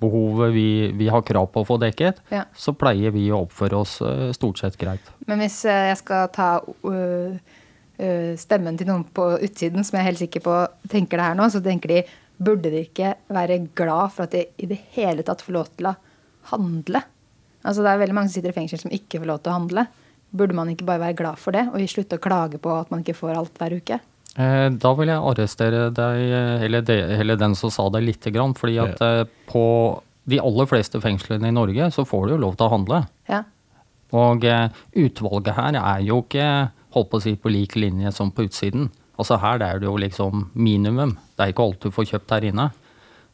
minimumsbehovet 0.01 0.53
vi, 0.55 0.93
vi 0.97 1.09
har 1.09 1.23
krav 1.23 1.47
på 1.53 1.63
å 1.63 1.67
få 1.67 1.79
dekket, 1.81 2.21
Ja. 2.31 2.45
så 2.55 2.73
pleier 2.73 3.11
vi 3.13 3.29
å 3.31 3.47
oppføre 3.47 3.77
oss 3.81 4.01
eh, 4.01 4.33
stort 4.33 4.59
sett 4.59 4.77
greit. 4.79 5.01
Men 5.27 5.39
hvis 5.41 5.65
eh, 5.65 5.89
jeg 5.91 5.99
skal 5.99 6.29
ta 6.33 6.61
ø, 6.85 7.39
stemmen 8.37 8.79
til 8.79 8.87
noen 8.89 9.05
på 9.05 9.39
utsiden, 9.45 9.85
som 9.85 9.97
jeg 9.99 10.05
er 10.05 10.09
helt 10.11 10.19
sikker 10.23 10.41
på 10.41 10.57
tenker 10.89 11.19
det 11.21 11.25
her 11.27 11.35
nå, 11.37 11.49
så 11.53 11.61
tenker 11.63 11.89
de 11.89 12.03
burde 12.41 12.71
de 12.73 12.85
ikke 12.87 13.15
være 13.29 13.59
glad 13.77 14.13
for 14.15 14.25
at 14.25 14.33
de 14.33 14.47
i 14.59 14.67
det 14.71 14.79
hele 14.97 15.23
tatt 15.23 15.43
får 15.45 15.53
lov 15.53 15.69
til 15.77 15.91
å 15.91 15.97
handle? 16.55 17.03
Altså 17.63 17.83
Det 17.85 17.91
er 17.93 17.99
veldig 18.01 18.15
mange 18.17 18.31
som 18.31 18.39
sitter 18.41 18.55
i 18.55 18.57
fengsel 18.57 18.81
som 18.81 18.91
ikke 18.91 19.21
får 19.21 19.29
lov 19.29 19.43
til 19.45 19.53
å 19.53 19.59
handle. 19.59 19.85
Burde 20.33 20.55
man 20.57 20.71
ikke 20.73 20.87
bare 20.89 21.03
være 21.03 21.19
glad 21.19 21.37
for 21.43 21.53
det, 21.53 21.67
og 21.69 21.85
slutte 21.91 22.17
å 22.17 22.23
klage 22.23 22.57
på 22.63 22.73
at 22.73 22.89
man 22.91 23.03
ikke 23.05 23.19
får 23.19 23.37
alt 23.37 23.59
hver 23.61 23.77
uke? 23.77 23.99
Eh, 24.37 24.69
Da 24.71 24.93
vil 24.99 25.11
jeg 25.11 25.25
arrestere 25.33 25.89
deg, 25.95 26.21
eh, 26.27 26.67
eller, 26.67 26.85
de, 26.87 26.99
eller 27.19 27.41
den 27.41 27.57
som 27.59 27.73
sa 27.73 27.89
det, 27.91 28.05
lite 28.07 28.31
grann. 28.35 28.55
Fordi 28.55 28.79
at 28.83 29.01
ja. 29.01 29.25
på 29.51 29.65
de 30.31 30.39
aller 30.39 30.69
fleste 30.71 31.01
fengslene 31.03 31.49
i 31.49 31.55
Norge 31.57 31.91
så 31.95 32.05
får 32.07 32.27
du 32.27 32.37
jo 32.37 32.45
lov 32.45 32.59
til 32.59 32.69
å 32.69 32.75
handle. 32.75 33.05
Ja. 33.31 33.45
Og 34.17 34.45
eh, 34.45 34.69
utvalget 34.99 35.57
her 35.57 35.79
er 35.81 36.05
jo 36.07 36.23
ikke 36.25 36.47
holdt 36.95 37.11
på 37.11 37.21
å 37.21 37.25
si 37.25 37.37
på 37.39 37.53
lik 37.53 37.77
linje 37.79 38.13
som 38.15 38.33
på 38.35 38.49
utsiden. 38.49 38.91
Altså 39.21 39.39
her 39.41 39.63
er 39.63 39.81
det 39.81 39.89
jo 39.89 39.99
liksom 40.01 40.49
minimum. 40.55 41.17
Det 41.37 41.45
er 41.45 41.53
ikke 41.53 41.67
alt 41.67 41.85
du 41.85 41.95
får 41.95 42.09
kjøpt 42.15 42.35
her 42.35 42.47
inne. 42.51 42.71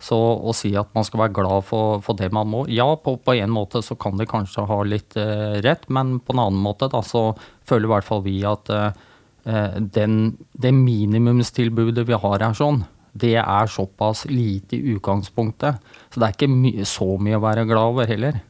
Så 0.02 0.16
å 0.18 0.52
si 0.52 0.74
at 0.76 0.90
man 0.92 1.06
skal 1.08 1.22
være 1.22 1.36
glad 1.38 1.64
for, 1.64 2.02
for 2.04 2.18
det 2.18 2.28
man 2.34 2.50
må 2.52 2.66
Ja, 2.68 2.88
på, 3.00 3.14
på 3.16 3.32
en 3.32 3.52
måte 3.54 3.80
så 3.84 3.96
kan 3.96 4.18
det 4.20 4.28
kanskje 4.28 4.66
ha 4.68 4.80
litt 4.84 5.16
eh, 5.16 5.56
rett, 5.64 5.86
men 5.88 6.18
på 6.20 6.34
en 6.34 6.42
annen 6.42 6.60
måte 6.60 6.90
da, 6.92 7.00
så 7.00 7.30
føler 7.64 7.88
i 7.88 7.92
hvert 7.94 8.08
fall 8.08 8.20
vi 8.26 8.36
at 8.44 8.68
eh, 8.68 8.90
eh, 8.90 9.04
den, 9.46 10.14
det 10.58 10.72
minimumstilbudet 10.74 12.02
vi 12.08 12.18
har 12.18 12.42
her 12.42 12.56
sånn, 12.58 12.80
det 13.16 13.36
er 13.38 13.70
såpass 13.70 14.24
lite 14.28 14.76
i 14.76 14.96
utgangspunktet. 14.96 15.78
Så 16.10 16.20
det 16.20 16.26
er 16.26 16.34
ikke 16.34 16.50
my 16.50 16.72
så 16.88 17.06
mye 17.22 17.38
å 17.38 17.44
være 17.44 17.66
glad 17.68 17.92
over 17.94 18.10
heller. 18.10 18.40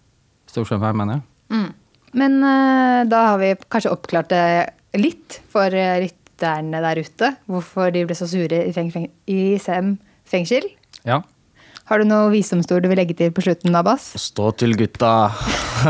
Hvis 0.47 0.57
du 0.57 0.63
skjønner 0.65 0.87
hva 0.87 0.93
jeg 0.95 1.01
mener? 1.03 1.21
Mm. 1.53 1.69
Men 2.17 2.39
eh, 2.49 3.03
da 3.11 3.23
har 3.31 3.39
vi 3.43 3.53
kanskje 3.69 3.93
oppklart 3.93 4.33
det 4.33 4.47
litt 4.97 5.39
for 5.53 5.71
rytterne 5.71 6.83
der 6.83 7.05
ute. 7.05 7.33
Hvorfor 7.51 7.93
de 7.95 8.07
ble 8.09 8.17
så 8.19 8.29
sure 8.31 8.65
i, 8.65 8.75
feng 8.75 8.91
feng 8.95 9.11
i 9.31 9.57
Sem 9.63 9.97
fengsel. 10.27 10.69
Ja. 11.07 11.23
Har 11.87 12.03
du 12.03 12.09
noe 12.09 12.33
visdomsord 12.33 12.83
du 12.83 12.91
vil 12.91 12.99
legge 12.99 13.15
til 13.15 13.31
på 13.35 13.45
slutten, 13.47 13.75
Abbas? 13.79 14.09
Stå 14.19 14.51
til 14.59 14.75
gutta. 14.79 15.31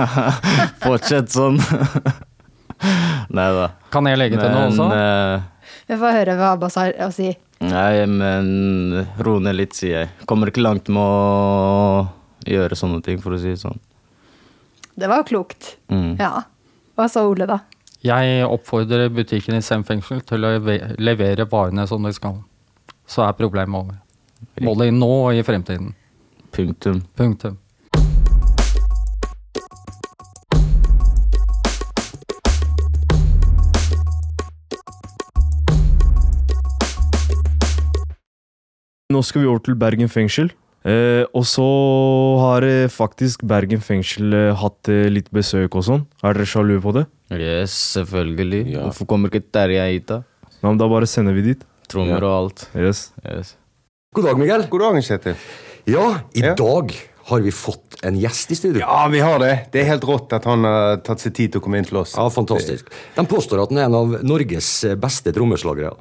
Fortsett 0.85 1.33
sånn. 1.33 1.57
Nei 3.37 3.49
da. 3.57 3.69
Kan 3.93 4.07
jeg 4.11 4.19
legge 4.21 4.39
til 4.41 4.51
noe 4.53 4.69
også? 4.71 4.87
eh, 4.93 5.75
Vi 5.89 5.99
får 6.01 6.17
høre 6.21 6.37
hva 6.39 6.53
Abbas 6.57 6.77
har 6.81 6.93
å 7.07 7.11
si. 7.15 7.31
nei, 7.65 8.05
men 8.11 9.07
ro 9.25 9.39
ned 9.41 9.57
litt, 9.57 9.75
sier 9.79 10.03
jeg. 10.03 10.11
Kommer 10.29 10.51
ikke 10.53 10.63
langt 10.65 10.89
med 10.93 11.01
å 11.03 12.09
gjøre 12.47 12.77
sånne 12.79 13.01
ting, 13.03 13.19
for 13.23 13.33
å 13.35 13.41
si 13.41 13.55
det 13.55 13.61
sånn. 13.63 13.79
Det 14.97 15.09
var 15.11 15.25
klokt. 15.29 15.75
Mm. 15.93 16.15
Ja. 16.21 16.43
Hva 16.97 17.09
sa 17.13 17.25
Ole, 17.29 17.47
da? 17.49 17.59
Jeg 18.07 18.45
oppfordrer 18.47 19.09
butikken 19.13 19.57
i 19.59 19.63
Sem 19.65 19.83
fengsel 19.85 20.21
til 20.29 20.45
å 20.47 20.53
levere 20.61 21.45
varene 21.51 21.87
som 21.91 22.05
de 22.07 22.13
skal. 22.17 22.39
Så 23.09 23.25
er 23.27 23.35
problemet 23.37 23.77
over. 23.81 23.99
Både 24.61 24.91
nå 24.95 25.09
og 25.27 25.35
i 25.37 25.43
fremtiden. 25.45 25.91
Punktum. 26.55 27.03
Punktum. 27.19 27.57
Nå 39.17 39.23
skal 39.25 39.41
vi 39.41 39.49
over 39.49 39.63
til 39.65 39.77
Bergen 39.81 40.11
fengsel. 40.13 40.51
Eh, 40.87 41.25
og 41.35 41.47
så 41.49 41.65
har 42.43 42.67
eh, 42.69 42.87
faktisk 42.93 43.41
Bergen 43.49 43.81
fengsel 43.83 44.35
eh, 44.37 44.51
hatt 44.61 44.91
eh, 44.93 45.07
litt 45.11 45.31
besøk 45.35 45.79
og 45.81 45.87
sånn. 45.87 46.03
Er 46.21 46.37
dere 46.37 46.47
sjalu 46.51 46.77
på 46.85 46.93
det? 46.99 47.07
Yes, 47.33 47.73
selvfølgelig. 47.97 48.61
Ja. 48.75 48.85
Hvorfor 48.85 49.09
kommer 49.11 49.33
ikke 49.33 49.49
Terje 49.57 49.87
hit, 49.89 50.05
da? 50.13 50.21
Nei, 50.61 50.69
men 50.69 50.79
Da 50.83 50.91
bare 50.93 51.09
sender 51.09 51.35
vi 51.37 51.47
dit. 51.49 51.65
Trommer 51.89 52.23
og 52.29 52.35
alt. 52.43 52.67
Yes. 52.77 53.07
Yes. 53.25 53.55
God 54.15 54.29
dag, 54.29 54.39
Miguel. 54.43 54.67
God 54.71 54.85
dag, 54.85 55.01
Kjetil. 55.09 55.41
Ja, 55.89 56.07
i 56.37 56.45
Ja. 56.45 56.53
dag 56.59 56.93
har 57.27 57.41
vi 57.43 57.51
fått 57.51 57.97
en 58.07 58.15
gjest 58.21 58.53
i 58.53 58.59
studio. 58.59 58.81
Ja, 58.85 59.07
vi 59.11 59.19
har 59.25 59.41
det. 59.43 59.53
Det 59.73 59.81
er 59.83 59.89
helt 59.95 60.05
rått 60.07 60.33
at 60.37 60.45
han 60.47 60.63
har 60.69 61.01
tatt 61.07 61.25
seg 61.25 61.35
tid 61.35 61.53
til 61.55 61.61
å 61.63 61.65
komme 61.65 61.81
inn 61.81 61.89
til 61.89 61.99
oss. 62.05 62.13
Ja, 62.19 62.29
fantastisk. 62.31 62.93
De 63.17 63.25
påstår 63.27 63.65
at 63.65 63.73
han 63.73 63.81
er 63.81 63.89
en 63.89 63.97
av 63.99 64.15
Norges 64.27 64.69
beste 65.01 65.33
trommeslagere. 65.35 65.97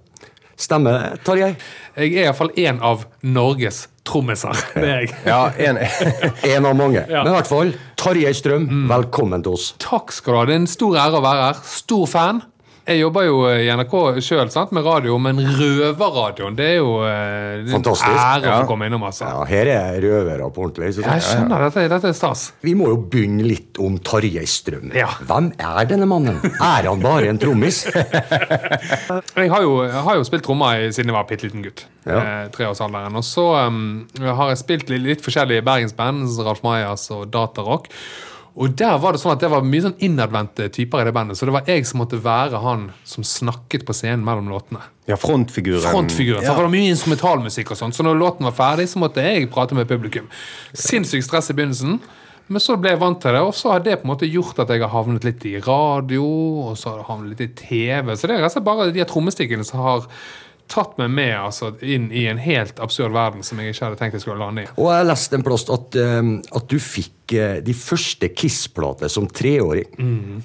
Stemmer, 0.55 1.17
Tarjei? 1.27 1.51
Jeg 1.99 2.13
er 2.15 2.29
iallfall 2.29 2.51
én 2.59 2.77
av 2.83 3.03
Norges 3.27 3.85
trommiser. 4.07 4.55
Det 4.75 4.85
er 4.87 5.01
jeg. 5.03 5.13
Ja, 5.27 5.39
en, 5.67 5.79
En 6.55 6.67
av 6.69 6.75
mange. 6.79 7.01
Ja. 7.09 7.23
Men 7.25 7.33
i 7.33 7.35
hvert 7.35 7.49
fall, 7.49 7.73
Tarjei 7.99 8.31
Strøm, 8.37 8.67
velkommen 8.89 9.43
til 9.43 9.57
oss. 9.57 9.73
Takk 9.83 10.13
skal 10.15 10.33
du 10.35 10.39
ha. 10.39 10.45
Det 10.47 10.55
er 10.55 10.61
en 10.63 10.69
stor 10.71 10.99
ære 11.01 11.19
å 11.19 11.23
være 11.25 11.47
her. 11.49 11.59
Stor 11.67 12.05
fan. 12.11 12.43
Jeg 12.85 12.99
jobber 13.01 13.23
jo 13.25 13.37
i 13.49 13.65
NRK 13.73 13.93
sjøl 14.21 14.49
med 14.75 14.83
radio, 14.85 15.15
men 15.17 15.39
Røverradioen 15.41 16.53
det 16.57 16.65
er 16.67 16.75
jo 16.77 16.91
eh, 17.01 17.63
det 17.65 17.71
er 17.73 17.79
en 17.79 17.81
ære 17.81 18.43
å 18.43 18.45
Ja. 18.45 18.57
få 18.61 18.67
komme 18.69 18.85
innom. 18.85 19.01
altså. 19.07 19.25
Ja, 19.25 19.43
her 19.49 19.65
er 19.73 19.97
røvere 20.03 20.51
på 20.53 20.61
ordentlig. 20.67 20.93
så- 20.93 21.01
Jeg 21.01 21.21
skjønner, 21.25 21.63
dette, 21.65 21.87
dette 21.89 22.07
er 22.09 22.13
stas. 22.13 22.51
Vi 22.61 22.75
må 22.75 22.87
jo 22.87 22.97
begynne 22.97 23.41
litt 23.43 23.79
om 23.79 23.97
Tarjei 23.97 24.45
Strøm. 24.45 24.93
Ja. 24.93 25.07
Hvem 25.25 25.51
er 25.59 25.85
denne 25.85 26.05
mannen? 26.05 26.37
Er 26.61 26.83
han 26.87 27.01
bare 27.01 27.27
en 27.29 27.39
trommis? 27.39 27.85
Jeg 29.35 29.49
har 29.49 29.61
jo, 29.61 29.81
jeg 29.83 30.03
har 30.05 30.15
jo 30.15 30.23
spilt 30.23 30.43
trommer 30.45 30.85
siden 30.93 31.09
jeg 31.09 31.15
var 31.15 31.25
bitte 31.27 31.43
liten 31.47 31.63
gutt. 31.63 31.85
Ja. 32.05 32.19
Eh, 32.19 32.47
treårsalderen. 32.53 33.15
Og 33.17 33.23
så 33.23 33.65
um, 33.67 34.07
har 34.21 34.49
jeg 34.53 34.57
spilt 34.61 34.89
litt, 34.89 35.01
litt 35.01 35.21
forskjellige 35.25 35.63
bergensband, 35.65 36.27
Ralf 36.45 36.61
Majas 36.63 37.09
og 37.11 37.29
Datarock. 37.33 37.89
Og 38.55 38.71
der 38.79 38.97
var 39.03 39.11
det 39.11 39.19
sånn 39.19 39.33
at 39.33 39.41
det 39.43 39.49
var 39.51 39.65
mye 39.67 39.81
sånn 39.83 39.97
innadvendte 39.99 40.69
typer 40.71 41.01
i 41.01 41.05
det 41.09 41.13
bandet, 41.13 41.35
så 41.35 41.43
det 41.45 41.51
var 41.57 41.65
jeg 41.67 41.83
som 41.85 41.99
måtte 41.99 42.21
være 42.23 42.61
han 42.63 42.85
som 43.03 43.23
snakket 43.27 43.83
på 43.85 43.91
scenen 43.93 44.23
mellom 44.23 44.47
låtene. 44.47 44.79
ja, 45.07 45.15
frontfiguren. 45.19 45.83
Frontfiguren. 45.91 46.41
Så 46.41 46.51
Ja. 46.51 46.53
var 46.55 46.63
det 46.69 46.71
mye 46.79 46.89
instrumentalmusikk 46.95 47.71
og 47.71 47.77
sånt, 47.77 47.93
så 47.95 48.01
når 48.03 48.15
låten 48.17 48.45
var 48.47 48.53
ferdig, 48.55 48.87
så 48.87 48.97
måtte 48.97 49.21
jeg 49.21 49.51
prate 49.51 49.75
med 49.75 49.87
publikum. 49.87 50.27
Sinnssykt 50.73 51.25
stress 51.27 51.49
i 51.49 51.53
begynnelsen. 51.53 51.99
Men 52.47 52.59
så 52.61 52.77
ble 52.79 52.91
jeg 52.91 52.99
vant 52.99 53.19
til 53.19 53.31
det, 53.33 53.41
og 53.41 53.53
så 53.57 53.71
har 53.71 53.79
det 53.79 53.97
på 54.01 54.05
en 54.05 54.11
måte 54.15 54.31
gjort 54.31 54.59
at 54.59 54.67
jeg 54.69 54.79
har 54.81 54.89
havnet 54.89 55.23
litt 55.25 55.43
i 55.45 55.59
radio, 55.59 56.23
og 56.69 56.77
så 56.77 56.91
har 56.91 56.97
jeg 56.99 57.05
havnet 57.07 57.29
litt 57.29 57.41
i 57.41 57.53
TV. 57.55 58.11
Så 58.15 58.27
det 58.27 58.35
er 58.37 58.43
rett 58.43 58.51
og 58.55 58.61
slett 58.61 58.63
bare 58.63 58.91
de 58.93 59.03
trommestikkene 59.03 59.65
som 59.65 59.79
har 59.81 60.05
tatt 60.71 60.97
meg 60.99 61.11
med 61.13 61.33
altså, 61.37 61.71
inn 61.85 62.07
i 62.13 62.25
en 62.29 62.39
helt 62.41 62.79
absurd 62.83 63.13
verden 63.15 63.45
som 63.45 63.59
jeg 63.61 63.73
ikke 63.73 63.87
hadde 63.87 63.99
tenkt 63.99 64.17
jeg 64.17 64.25
skulle 64.25 64.41
lande 64.41 64.65
i. 64.65 64.69
Og 64.75 64.89
jeg 64.91 65.07
leste 65.09 65.37
en 65.37 65.45
plass 65.45 65.67
at, 65.73 65.97
eh, 66.01 66.21
at 66.59 66.67
du 66.71 66.77
fikk 66.81 67.35
eh, 67.37 67.57
de 67.65 67.75
første 67.77 68.29
Kiss-plater 68.33 69.11
som 69.11 69.29
treåring. 69.29 69.89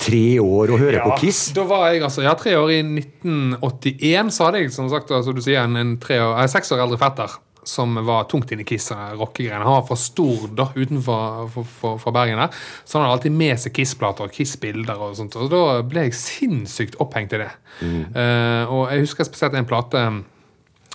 Tre 0.01 0.25
år 0.43 0.75
å 0.75 0.81
høre 0.81 1.05
på 1.07 1.21
Kiss. 1.25 1.47
Da 1.57 1.67
var 1.69 1.91
jeg 1.91 2.05
altså, 2.07 2.25
ja, 2.27 2.35
tre 2.39 2.57
år 2.59 2.75
i 2.77 2.81
1981, 2.85 4.35
så 4.37 4.49
hadde 4.49 4.65
jeg 4.65 4.75
som 4.77 4.91
sagt, 4.93 5.13
altså, 5.15 5.37
du 5.37 5.43
sier, 5.45 5.63
en, 5.65 5.79
en 5.81 5.95
tre 6.03 6.21
år, 6.23 6.37
eh, 6.43 6.51
seks 6.53 6.75
år 6.77 6.85
eldre 6.87 7.01
fetter 7.01 7.39
som 7.71 7.95
var 8.07 8.27
tungt 8.31 8.51
inne 8.53 8.65
i 8.65 8.69
Kiss. 8.69 8.91
rockegreiene. 8.91 9.63
Han 9.65 9.79
var 9.79 9.87
fra 9.89 9.99
Stord, 9.99 10.51
da, 10.59 10.69
utenfor 10.75 11.47
for, 11.55 11.71
for, 11.79 12.03
for 12.03 12.17
Bergen. 12.17 12.43
der, 12.43 12.59
Så 12.85 12.99
han 12.99 13.07
hadde 13.07 13.19
alltid 13.19 13.39
med 13.39 13.63
seg 13.63 13.75
Kiss-plater 13.77 14.27
og 14.27 14.35
Kiss-bilder. 14.35 15.01
Og 15.07 15.17
sånt, 15.19 15.39
og 15.39 15.51
da 15.53 15.63
ble 15.87 16.09
jeg 16.09 16.19
sinnssykt 16.19 17.01
opphengt 17.03 17.39
i 17.39 17.43
det. 17.45 17.51
Eh, 17.81 18.65
og 18.67 18.91
jeg 18.91 19.07
husker 19.07 19.29
spesielt 19.29 19.57
en 19.59 19.71
plate 19.71 20.05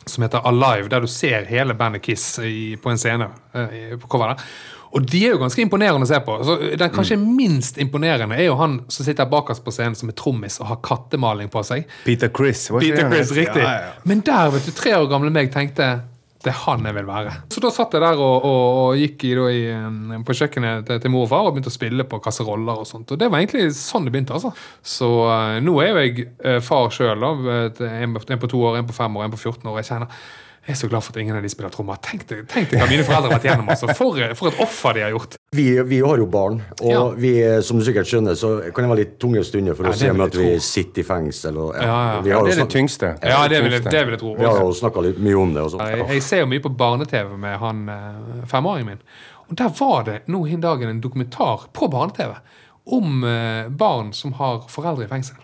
som 0.06 0.24
heter 0.24 0.46
Alive, 0.46 0.90
der 0.92 1.02
du 1.02 1.10
ser 1.10 1.48
hele 1.50 1.74
bandet 1.74 2.04
Kiss 2.06 2.36
i, 2.40 2.76
på 2.82 2.92
en 2.92 3.02
scene. 3.02 3.30
Uh, 3.56 3.96
på 4.02 4.10
cover 4.12 4.34
der. 4.34 4.48
Og 4.96 5.04
de 5.04 5.26
er 5.28 5.34
jo 5.34 5.42
ganske 5.42 5.60
imponerende 5.60 6.08
å 6.08 6.10
se 6.10 6.20
på. 6.24 6.38
Så 6.48 6.56
den 6.80 6.92
kanskje 6.94 7.18
minst 7.20 7.80
imponerende 7.84 8.38
er 8.38 8.46
jo 8.48 8.56
han 8.62 8.78
som 8.88 9.04
sitter 9.04 9.28
bakerst 9.28 9.66
på 9.66 9.74
scenen 9.76 9.98
som 10.00 10.12
er 10.12 10.16
trommis 10.16 10.56
og 10.62 10.70
har 10.70 10.80
kattemaling 10.86 11.50
på 11.52 11.64
seg. 11.68 11.90
Peter 12.06 12.32
Chris. 12.32 12.70
Peter 12.72 13.10
Chris, 13.12 13.34
riktig. 13.36 13.64
Ja, 13.66 13.74
ja. 13.90 13.94
Men 14.08 14.24
der, 14.24 14.54
vet 14.56 14.70
du, 14.70 14.72
tre 14.78 14.96
år 14.96 15.10
gamle 15.12 15.34
meg 15.36 15.52
tenkte 15.52 15.90
det 16.46 16.52
er 16.54 16.60
han 16.62 16.86
jeg 16.86 16.94
vil 16.94 17.08
være. 17.08 17.32
Så 17.50 17.62
da 17.64 17.72
satt 17.74 17.96
jeg 17.98 18.04
der 18.04 18.20
og, 18.22 18.46
og, 18.46 18.66
og 18.82 19.00
gikk 19.02 19.26
i, 19.26 19.34
i, 19.34 20.20
på 20.28 20.36
kjøkkenet 20.38 20.86
til, 20.86 21.00
til 21.02 21.14
mor 21.14 21.26
og 21.26 21.32
far 21.32 21.48
og 21.48 21.56
begynte 21.56 21.72
å 21.72 21.76
spille 21.76 22.06
på 22.10 22.20
kasseroller 22.22 22.84
og 22.84 22.90
sånt. 22.90 23.14
Og 23.16 23.22
det 23.22 23.32
var 23.32 23.42
egentlig 23.42 23.72
sånn 23.80 24.06
det 24.06 24.14
begynte, 24.14 24.38
altså. 24.38 24.54
Så 24.86 25.10
uh, 25.26 25.58
nå 25.66 25.74
er 25.82 25.90
jo 25.90 26.04
jeg 26.04 26.28
uh, 26.46 26.60
far 26.66 26.94
sjøl, 26.94 27.26
da. 27.26 27.60
En, 27.90 28.14
en 28.14 28.42
på 28.42 28.52
to 28.52 28.62
år, 28.62 28.80
en 28.80 28.90
på 28.90 28.98
fem 28.98 29.18
år, 29.18 29.26
en 29.26 29.34
på 29.34 29.42
14 29.42 29.72
år. 29.72 29.80
Jeg 29.82 29.90
kjenner 29.90 30.20
jeg 30.66 30.74
er 30.74 30.78
så 30.80 30.88
glad 30.90 31.04
for 31.06 31.14
at 31.14 31.20
ingen 31.22 31.36
av 31.38 31.44
de 31.46 31.50
spiller 31.54 31.70
trommer. 31.70 32.00
Tenk 32.02 32.24
deg 32.28 32.40
deg 32.50 32.72
hva 32.74 32.88
mine 32.90 33.04
foreldre 33.06 33.30
har 33.30 33.36
vært 33.38 33.44
gjennom. 33.46 33.68
Altså. 33.70 33.88
For, 33.94 34.18
for 34.40 34.50
et 34.50 34.62
offer 34.66 34.98
de 34.98 35.04
har 35.06 35.12
gjort. 35.14 35.36
Vi, 35.56 35.66
vi 35.86 36.00
har 36.02 36.18
jo 36.18 36.26
barn, 36.26 36.58
og 36.82 36.90
Ja. 36.92 37.04
vi, 37.22 37.34
som 37.64 37.78
du 37.80 37.86
sikkert 37.86 38.10
skjønner, 38.10 38.34
så 38.40 38.50
kan 38.74 38.84
det 38.88 38.90
være 38.92 39.02
litt 39.04 39.14
tunge 39.22 39.44
stunder 39.46 39.78
for 39.78 39.86
Ja, 39.86 39.92
å 39.92 39.94
det 39.94 40.00
se 40.02 40.10
vil 40.10 40.18
med 40.18 40.34
at 40.34 40.40
vi 40.42 40.50
sitter 40.66 41.04
i 41.04 41.06
fengsel. 41.06 41.60
Og, 41.62 41.76
Ja, 41.78 41.86
ja. 41.86 42.18
Vi 42.26 42.34
Ja, 42.34 42.42
det 42.44 42.56
er 42.58 42.64
det 42.64 42.68
tyngste. 42.74 43.14
Ja, 43.22 43.48
det 43.48 43.62
vil, 43.64 43.78
det 43.78 44.02
vil 44.10 44.16
jeg 44.18 44.20
tro. 44.26 44.34
vi 44.40 44.46
har 44.50 44.60
jo 44.66 44.74
snakka 44.82 45.06
litt 45.06 45.22
mye 45.22 45.38
om 45.46 45.54
det. 45.54 45.62
Og. 45.70 45.78
Jeg, 45.80 46.08
jeg 46.16 46.24
ser 46.32 46.42
jo 46.44 46.50
mye 46.56 46.66
på 46.66 46.74
barne-TV 46.82 47.38
med 47.38 47.58
han 47.62 47.86
eh, 47.90 48.44
femåringen 48.50 48.96
min. 48.96 49.04
Og 49.46 49.56
der 49.62 49.70
var 49.80 50.04
det 50.10 50.18
nå 50.34 50.44
hin 50.50 50.62
dagen 50.66 50.90
en 50.90 51.02
dokumentar 51.02 51.70
på 51.78 51.88
barne-TV 51.94 52.34
om 52.98 53.24
eh, 53.24 53.70
barn 53.70 54.12
som 54.18 54.34
har 54.42 54.66
foreldre 54.70 55.06
i 55.06 55.10
fengsel. 55.14 55.38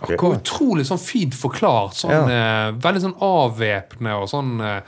Ok. 0.00 0.14
Og 0.16 0.38
utrolig 0.38 0.86
sånn 0.88 1.00
fint 1.02 1.36
forklart. 1.36 1.98
Sånn, 1.98 2.30
eh, 2.32 2.72
veldig 2.82 3.02
sånn 3.04 3.18
avvæpnende 3.20 4.16
og 4.22 4.28
sånn. 4.30 4.54
Eh, 4.64 4.80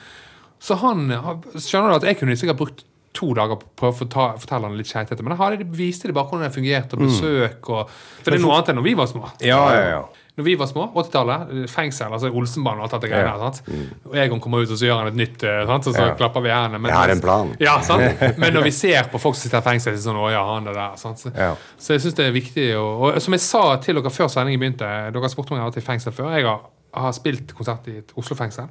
så 0.65 0.79
han 0.81 1.07
Skjønner 1.11 1.93
du 1.93 1.97
at 1.99 2.09
jeg 2.09 2.19
kunne 2.23 2.37
sikkert 2.41 2.61
brukt 2.63 2.85
to 3.15 3.31
dager 3.37 3.61
på 3.79 3.91
å 3.91 3.95
fortelle 3.95 4.67
han 4.67 4.77
litt 4.79 4.91
skeitete, 4.91 5.23
men 5.23 5.37
da 5.37 5.51
viste 5.77 6.09
de 6.11 6.15
bare 6.17 6.27
hvordan 6.27 6.49
det 6.49 6.57
fungerte, 6.57 6.97
og 6.97 7.05
besøk 7.05 7.69
og 7.71 7.93
For 8.25 8.33
det 8.33 8.41
er 8.41 8.43
noe 8.43 8.57
annet 8.57 8.73
enn 8.73 8.81
når 8.81 8.87
vi 8.89 8.95
var 8.99 9.07
små. 9.07 9.29
Ja, 9.45 9.61
ja, 9.71 9.85
ja. 9.93 10.01
Når 10.37 10.45
vi 10.45 10.55
var 10.59 10.67
små, 10.67 10.89
80-tallet, 10.99 11.71
fengsel, 11.71 12.11
altså 12.11 12.27
Olsenbanen 12.35 12.81
og 12.83 12.89
alt 12.89 12.95
dette 12.97 13.11
greiene 13.13 13.31
her. 13.31 13.39
sant? 13.39 13.69
Og 14.11 14.17
Egon 14.19 14.41
kommer 14.43 14.65
ut 14.65 14.71
og 14.75 14.79
så 14.81 14.89
gjør 14.89 14.99
han 15.05 15.11
et 15.13 15.19
nytt, 15.21 15.45
eh, 15.47 15.61
sant? 15.69 15.87
og 15.87 15.95
så 15.95 16.07
Ja. 16.09 16.15
klapper 16.19 16.43
vi 16.43 16.49
hendene. 16.51 16.81
Men- 16.81 16.91
Jeg 16.91 16.97
har 16.99 17.09
en 17.15 17.21
plan. 17.21 17.53
Ja, 17.61 17.81
sant? 17.81 18.21
Men 18.43 18.53
når 18.53 18.63
vi 18.65 18.71
ser 18.73 19.05
på 19.13 19.21
folk 19.23 19.37
som 19.37 19.43
sitter 19.49 19.59
i 19.63 19.69
fengsel, 19.71 19.95
så 19.95 20.11
sånn, 20.11 20.19
å 20.19 20.31
ja, 20.33 20.43
han 20.55 20.67
er 20.67 20.73
der, 20.75 20.97
sant? 20.97 21.19
Så, 21.23 21.31
Ja. 21.37 21.55
så 21.79 21.95
jeg 21.95 22.01
syns 22.03 22.15
det 22.19 22.27
er 22.27 22.33
viktig. 22.33 22.67
Og, 22.77 23.15
og 23.15 23.23
som 23.23 23.33
jeg 23.33 23.41
sa 23.47 23.77
til 23.77 23.95
dere 23.95 24.11
før 24.11 24.27
sendingen 24.29 24.59
begynte, 24.59 25.13
dere 25.15 25.31
spurte 25.31 25.53
om 25.53 25.59
jeg 25.59 25.63
har 25.63 25.71
vært 25.71 25.79
i 25.79 25.87
fengsel 25.87 26.13
før. 26.13 26.35
Jeg 26.35 26.45
har, 26.51 26.61
har 26.95 27.13
spilt 27.13 27.55
konsert 27.55 27.87
i 27.87 27.99
et 27.99 28.13
Oslo-fengsel. 28.19 28.69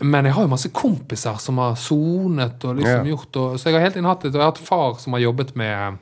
Men 0.00 0.24
jeg 0.28 0.34
har 0.36 0.44
jo 0.44 0.50
masse 0.52 0.68
kompiser 0.70 1.40
som 1.42 1.58
har 1.58 1.74
sonet 1.74 2.64
og 2.64 2.76
liksom 2.78 3.00
Ja. 3.06 3.14
gjort 3.16 3.36
og, 3.36 3.56
Så 3.58 3.64
jeg 3.70 3.74
har 3.74 3.80
helt 3.88 3.96
inn 3.96 4.04
hatt 4.04 4.24
et, 4.24 4.28
og 4.34 4.34
jeg 4.34 4.42
har 4.44 4.52
hatt 4.52 4.58
far 4.62 4.94
som 5.02 5.12
har 5.12 5.20
jobbet 5.20 5.56
med 5.56 5.98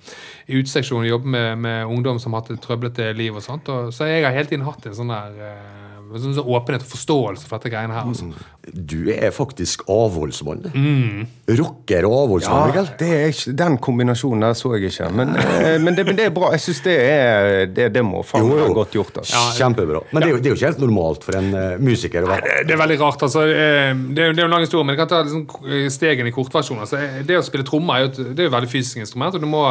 i 0.49 0.59
uteseksjonen, 0.61 1.09
jobbet 1.09 1.27
med, 1.27 1.59
med 1.59 1.87
ungdom 1.87 2.19
som 2.21 2.33
har 2.35 2.43
hatt 2.43 2.51
et 2.51 2.61
trøblete 2.61 3.15
liv 3.17 3.35
og 3.35 3.43
sånt. 3.43 3.69
Og, 3.69 3.93
så 3.95 4.05
jeg 4.11 4.25
har 4.25 4.33
helt 4.37 4.53
inn 4.53 4.63
hatt 4.67 4.85
en 4.87 4.95
sånn 4.95 5.09
der 5.09 5.33
eh, 5.49 5.86
sånn, 6.23 6.35
så 6.37 6.43
åpenhet 6.45 6.83
og 6.85 6.91
forståelse 6.93 7.47
for 7.49 7.59
dette 7.59 7.73
greiene 7.73 7.95
her. 7.97 8.07
Altså. 8.09 8.29
Du 8.75 9.11
er 9.15 9.31
faktisk 9.35 9.85
avholdsmann. 9.93 10.65
Mm. 10.75 11.27
Rocker 11.61 12.07
og 12.09 12.17
avholdsmann, 12.25 12.73
Ja, 12.75 12.83
det 12.99 13.09
er 13.15 13.29
ikke, 13.31 13.53
Den 13.61 13.77
kombinasjonen 13.79 14.43
der 14.47 14.57
så 14.59 14.73
jeg 14.75 14.91
ikke. 14.91 15.11
Men, 15.15 15.35
eh, 15.39 15.77
men, 15.83 15.95
det, 15.95 16.07
men 16.09 16.19
det 16.19 16.27
er 16.27 16.33
bra. 16.35 16.51
Jeg 16.57 16.65
syns 16.65 16.81
det 16.87 16.97
er 17.03 17.67
det, 17.71 17.89
det 17.95 18.03
må 18.07 18.23
faen 18.27 18.49
meg 18.49 18.59
være 18.65 18.75
godt 18.81 18.97
gjort. 18.99 19.21
Altså. 19.23 19.43
Kjempebra. 19.59 20.03
Men 20.11 20.23
det 20.25 20.29
er, 20.29 20.35
jo, 20.35 20.41
det 20.43 20.51
er 20.51 20.55
jo 20.55 20.59
ikke 20.61 20.71
helt 20.73 20.83
normalt 20.87 21.27
for 21.29 21.39
en 21.39 21.53
uh, 21.55 21.77
musiker 21.83 22.27
å 22.27 22.33
være 22.33 22.49
Det 22.49 22.67
det 22.67 22.75
er 22.75 22.83
veldig 22.83 22.99
rart. 23.05 23.23
altså. 23.29 23.45
eh, 23.47 23.93
Det 23.95 24.25
er, 24.27 24.33
det 24.33 24.41
er 24.41 24.43
jo 24.43 24.49
en 24.51 24.57
lang 24.57 24.67
historie, 24.67 24.85
men 24.89 24.97
jeg 24.97 25.03
kan 25.05 25.13
ta 25.15 25.23
liksom 25.27 25.47
stegen 25.95 26.27
i 26.27 26.35
kortversjon. 26.35 26.83
Altså, 26.83 27.01
det 27.27 27.39
å 27.39 27.45
spille 27.47 27.67
trommer 27.69 28.01
er 28.01 28.07
jo 28.07 28.11
et, 28.13 28.19
det 28.33 28.43
er 28.43 28.49
jo 28.49 28.53
et 28.55 28.59
veldig 28.59 28.73
fysisk 28.75 28.99
instrument, 29.05 29.35
og 29.39 29.47
du 29.47 29.49
må 29.51 29.63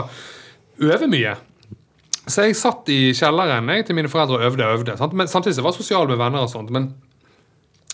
øve 0.86 1.08
mye. 1.12 1.36
Så 2.26 2.48
jeg 2.48 2.58
satt 2.58 2.90
i 2.90 3.00
kjelleren 3.16 3.70
jeg, 3.70 3.86
til 3.88 3.98
mine 3.98 4.10
foreldre 4.10 4.40
og 4.40 4.48
øvde 4.48 4.66
og 4.66 4.80
øvde. 4.80 4.98
Sant? 4.98 5.14
Men 5.14 5.30
samtidig 5.30 5.58
så 5.60 5.66
var 5.66 5.76
jeg 5.76 5.84
sosial 5.84 6.10
med 6.10 6.22
venner 6.22 6.46
og 6.46 6.52
sånt. 6.54 6.74
men 6.74 6.94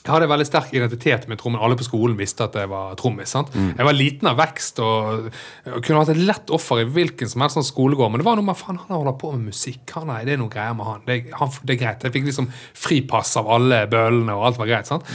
jeg 0.02 0.10
hadde 0.16 0.26
en 0.26 0.32
veldig 0.32 0.46
sterk 0.48 0.72
identitet 0.74 1.28
med 1.30 1.38
trommen. 1.38 1.62
Alle 1.62 1.76
på 1.78 1.86
skolen 1.86 2.16
visste 2.18 2.48
at 2.48 2.56
jeg 2.58 2.70
var 2.72 2.96
trommis. 2.98 3.36
Mm. 3.38 3.68
Jeg 3.78 3.86
var 3.86 3.94
liten 3.94 4.30
av 4.32 4.40
vekst 4.40 4.82
og, 4.82 5.28
og 5.70 5.76
kunne 5.86 6.00
vært 6.00 6.16
et 6.16 6.24
lett 6.26 6.54
offer 6.58 6.82
i 6.82 6.88
hvilken 6.90 7.30
som 7.30 7.44
helst 7.46 7.60
sånn 7.60 7.68
skolegård. 7.68 8.10
Men 8.10 8.24
det 8.24 8.26
var 8.26 8.40
noe 8.40 8.48
med 8.48 8.58
faen, 8.58 8.80
han 8.82 8.96
holder 8.98 9.20
på 9.22 9.30
med 9.36 9.52
musikk. 9.52 9.84
Han, 10.00 10.10
nei, 10.10 10.24
det 10.26 10.34
er 10.34 10.42
noe 10.42 10.50
greier 10.50 10.74
med 10.78 10.90
han. 10.90 11.04
Det, 11.06 11.20
han. 11.38 11.54
det 11.62 11.76
er 11.76 11.82
greit. 11.84 12.08
Jeg 12.08 12.16
fikk 12.18 12.26
liksom 12.32 12.50
fripass 12.88 13.36
av 13.38 13.54
alle 13.54 13.84
bøllene, 13.92 14.34
og 14.34 14.48
alt 14.50 14.62
var 14.64 14.72
greit. 14.74 14.90
sant? 14.90 15.06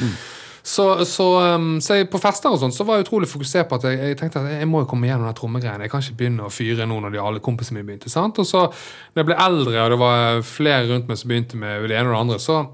Så, 0.66 1.04
så, 1.06 1.24
um, 1.54 1.76
så 1.80 2.00
jeg, 2.00 2.08
på 2.10 2.18
fester 2.18 2.50
og 2.50 2.58
sånn 2.58 2.72
så 2.74 2.82
var 2.86 2.98
jeg 2.98 3.06
utrolig 3.06 3.28
fokusert 3.30 3.68
på 3.70 3.76
at 3.78 3.84
jeg, 3.86 4.00
jeg 4.02 4.16
tenkte 4.18 4.40
at 4.42 4.56
jeg 4.56 4.66
må 4.66 4.80
jo 4.82 4.88
komme 4.90 5.06
gjennom 5.06 5.28
den 5.28 5.36
trommegreiene. 5.38 5.86
Jeg 5.86 5.92
kan 5.92 6.02
ikke 6.02 6.18
begynne 6.18 6.48
å 6.48 6.50
fyre 6.50 6.88
nå 6.90 6.96
når 7.04 7.14
de 7.14 7.20
alle 7.22 7.42
kompisene 7.44 7.78
mine 7.78 7.92
begynte. 7.92 8.10
sant? 8.10 8.40
Og 8.42 8.48
så 8.48 8.64
når 8.66 9.22
jeg 9.22 9.28
ble 9.28 9.38
eldre, 9.44 9.76
og 9.84 9.94
det 9.94 10.00
var 10.02 10.42
flere 10.48 10.88
rundt 10.90 11.06
meg 11.06 11.20
som 11.20 11.30
begynte 11.30 11.60
med 11.60 11.86
det 11.86 12.00
ene 12.00 12.10
og 12.10 12.16
det 12.16 12.24
andre, 12.24 12.40
så 12.42 12.64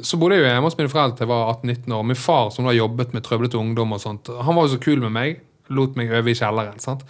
så 0.00 0.16
bodde 0.16 0.38
jeg 0.38 0.46
jo 0.46 0.48
hjemme 0.48 0.68
hos 0.70 0.76
mine 0.78 0.88
foreldre 0.88 1.18
til 1.18 1.26
jeg 1.26 1.30
var 1.34 1.50
18-19 1.52 1.92
år. 1.92 2.04
Min 2.08 2.16
far 2.16 2.46
som 2.54 2.64
da 2.64 2.72
jobbet 2.72 3.12
med 3.12 3.26
trøblete 3.26 3.58
ungdom 3.60 3.92
og 3.92 4.00
sånt, 4.00 4.30
han 4.32 4.56
var 4.56 4.64
jo 4.64 4.76
så 4.76 4.80
kul 4.80 5.02
med 5.02 5.12
meg. 5.12 5.42
Lot 5.72 5.98
meg 5.98 6.14
øve 6.16 6.32
i 6.32 6.38
kjelleren. 6.38 6.80
sant? 6.80 7.04